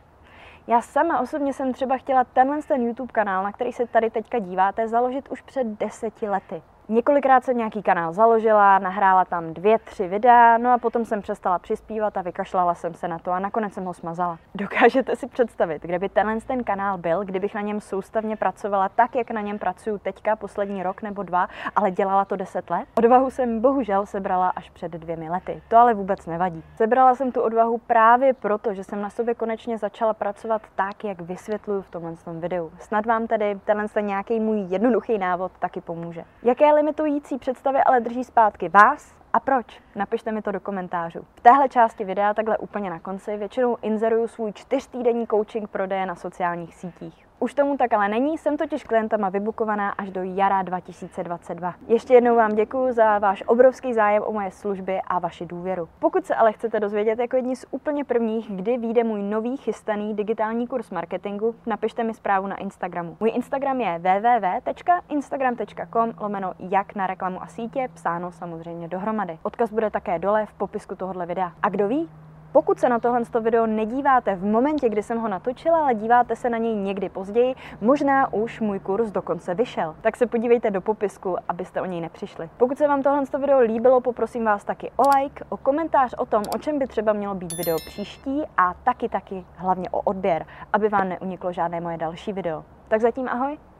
Já 0.66 0.80
sama 0.80 1.20
osobně 1.20 1.52
jsem 1.52 1.72
třeba 1.72 1.96
chtěla 1.96 2.24
tenhle 2.24 2.62
ten 2.62 2.82
YouTube 2.82 3.12
kanál, 3.12 3.44
na 3.44 3.52
který 3.52 3.72
se 3.72 3.86
tady 3.86 4.10
teďka 4.10 4.38
díváte, 4.38 4.88
založit 4.88 5.28
už 5.28 5.40
před 5.40 5.66
deseti 5.66 6.28
lety. 6.28 6.62
Několikrát 6.92 7.44
jsem 7.44 7.58
nějaký 7.58 7.82
kanál 7.82 8.12
založila, 8.12 8.78
nahrála 8.78 9.24
tam 9.24 9.54
dvě, 9.54 9.78
tři 9.78 10.08
videa, 10.08 10.58
no 10.58 10.72
a 10.72 10.78
potom 10.78 11.04
jsem 11.04 11.22
přestala 11.22 11.58
přispívat 11.58 12.16
a 12.16 12.22
vykašlala 12.22 12.74
jsem 12.74 12.94
se 12.94 13.08
na 13.08 13.18
to 13.18 13.30
a 13.30 13.38
nakonec 13.38 13.74
jsem 13.74 13.84
ho 13.84 13.94
smazala. 13.94 14.38
Dokážete 14.54 15.16
si 15.16 15.26
představit, 15.26 15.82
kde 15.82 15.98
by 15.98 16.08
tenhle 16.08 16.40
ten 16.40 16.64
kanál 16.64 16.98
byl, 16.98 17.24
kdybych 17.24 17.54
na 17.54 17.60
něm 17.60 17.80
soustavně 17.80 18.36
pracovala 18.36 18.88
tak, 18.88 19.14
jak 19.14 19.30
na 19.30 19.40
něm 19.40 19.58
pracuju 19.58 19.98
teďka 19.98 20.36
poslední 20.36 20.82
rok 20.82 21.02
nebo 21.02 21.22
dva, 21.22 21.48
ale 21.76 21.90
dělala 21.90 22.24
to 22.24 22.36
deset 22.36 22.70
let? 22.70 22.88
Odvahu 22.98 23.30
jsem 23.30 23.60
bohužel 23.60 24.06
sebrala 24.06 24.48
až 24.48 24.70
před 24.70 24.92
dvěmi 24.92 25.30
lety. 25.30 25.62
To 25.68 25.76
ale 25.76 25.94
vůbec 25.94 26.26
nevadí. 26.26 26.64
Sebrala 26.76 27.14
jsem 27.14 27.32
tu 27.32 27.40
odvahu 27.40 27.78
právě 27.78 28.34
proto, 28.34 28.74
že 28.74 28.84
jsem 28.84 29.02
na 29.02 29.10
sobě 29.10 29.34
konečně 29.34 29.78
začala 29.78 30.14
pracovat 30.14 30.62
tak, 30.74 31.04
jak 31.04 31.20
vysvětluju 31.20 31.82
v 31.82 31.90
tomhle 31.90 32.14
videu. 32.26 32.70
Snad 32.78 33.06
vám 33.06 33.26
tedy 33.26 33.58
tenhle 33.64 34.02
nějaký 34.02 34.40
můj 34.40 34.58
jednoduchý 34.60 35.18
návod 35.18 35.52
taky 35.58 35.80
pomůže. 35.80 36.24
Jaké 36.42 36.72
limitující 36.82 37.38
představy 37.38 37.78
ale 37.86 38.00
drží 38.00 38.24
zpátky 38.24 38.68
vás 38.68 39.14
a 39.32 39.40
proč? 39.40 39.80
Napište 39.94 40.32
mi 40.32 40.42
to 40.42 40.52
do 40.52 40.60
komentářů. 40.60 41.26
V 41.34 41.40
téhle 41.40 41.68
části 41.68 42.04
videa, 42.04 42.34
takhle 42.34 42.58
úplně 42.58 42.90
na 42.90 43.00
konci, 43.00 43.36
většinou 43.36 43.76
inzeruju 43.82 44.28
svůj 44.28 44.52
čtyřtýdenní 44.52 45.26
coaching 45.26 45.70
prodeje 45.70 46.06
na 46.06 46.14
sociálních 46.14 46.74
sítích. 46.74 47.26
Už 47.42 47.54
tomu 47.54 47.76
tak 47.76 47.92
ale 47.92 48.08
není, 48.08 48.38
jsem 48.38 48.56
totiž 48.56 48.84
klientama 48.84 49.28
vybukovaná 49.28 49.90
až 49.90 50.10
do 50.10 50.22
jara 50.22 50.62
2022. 50.62 51.74
Ještě 51.88 52.14
jednou 52.14 52.36
vám 52.36 52.54
děkuji 52.54 52.92
za 52.92 53.18
váš 53.18 53.42
obrovský 53.46 53.94
zájem 53.94 54.22
o 54.26 54.32
moje 54.32 54.50
služby 54.50 55.00
a 55.06 55.18
vaši 55.18 55.46
důvěru. 55.46 55.88
Pokud 55.98 56.26
se 56.26 56.34
ale 56.34 56.52
chcete 56.52 56.80
dozvědět 56.80 57.18
jako 57.18 57.36
jedni 57.36 57.56
z 57.56 57.66
úplně 57.70 58.04
prvních, 58.04 58.50
kdy 58.50 58.78
vyjde 58.78 59.04
můj 59.04 59.22
nový 59.22 59.56
chystaný 59.56 60.14
digitální 60.14 60.66
kurz 60.66 60.90
marketingu, 60.90 61.54
napište 61.66 62.04
mi 62.04 62.14
zprávu 62.14 62.46
na 62.46 62.56
Instagramu. 62.56 63.16
Můj 63.20 63.32
Instagram 63.34 63.80
je 63.80 63.98
www.instagram.com 63.98 66.12
lomeno 66.20 66.52
jak 66.58 66.94
na 66.94 67.06
reklamu 67.06 67.42
a 67.42 67.46
sítě, 67.46 67.88
psáno 67.94 68.32
samozřejmě 68.32 68.88
dohromady. 68.88 69.38
Odkaz 69.42 69.72
bude 69.72 69.90
také 69.90 70.18
dole 70.18 70.46
v 70.46 70.54
popisku 70.54 70.94
tohohle 70.94 71.26
videa. 71.26 71.52
A 71.62 71.68
kdo 71.68 71.88
ví, 71.88 72.10
pokud 72.52 72.80
se 72.80 72.88
na 72.88 72.98
tohle 72.98 73.22
video 73.40 73.66
nedíváte 73.66 74.34
v 74.34 74.44
momentě, 74.44 74.88
kdy 74.88 75.02
jsem 75.02 75.18
ho 75.18 75.28
natočila, 75.28 75.78
ale 75.78 75.94
díváte 75.94 76.36
se 76.36 76.50
na 76.50 76.58
něj 76.58 76.74
někdy 76.74 77.08
později, 77.08 77.54
možná 77.80 78.32
už 78.32 78.60
můj 78.60 78.78
kurz 78.78 79.10
dokonce 79.10 79.54
vyšel. 79.54 79.94
Tak 80.00 80.16
se 80.16 80.26
podívejte 80.26 80.70
do 80.70 80.80
popisku, 80.80 81.36
abyste 81.48 81.80
o 81.80 81.86
něj 81.86 82.00
nepřišli. 82.00 82.50
Pokud 82.56 82.78
se 82.78 82.88
vám 82.88 83.02
tohle 83.02 83.22
video 83.40 83.60
líbilo, 83.60 84.00
poprosím 84.00 84.44
vás 84.44 84.64
taky 84.64 84.90
o 84.96 85.02
like, 85.18 85.44
o 85.48 85.56
komentář 85.56 86.14
o 86.18 86.26
tom, 86.26 86.42
o 86.54 86.58
čem 86.58 86.78
by 86.78 86.86
třeba 86.86 87.12
mělo 87.12 87.34
být 87.34 87.52
video 87.52 87.76
příští 87.76 88.42
a 88.56 88.74
taky 88.74 89.08
taky 89.08 89.44
hlavně 89.56 89.90
o 89.90 90.00
odběr, 90.00 90.46
aby 90.72 90.88
vám 90.88 91.08
neuniklo 91.08 91.52
žádné 91.52 91.80
moje 91.80 91.98
další 91.98 92.32
video. 92.32 92.64
Tak 92.88 93.00
zatím 93.00 93.28
ahoj. 93.28 93.71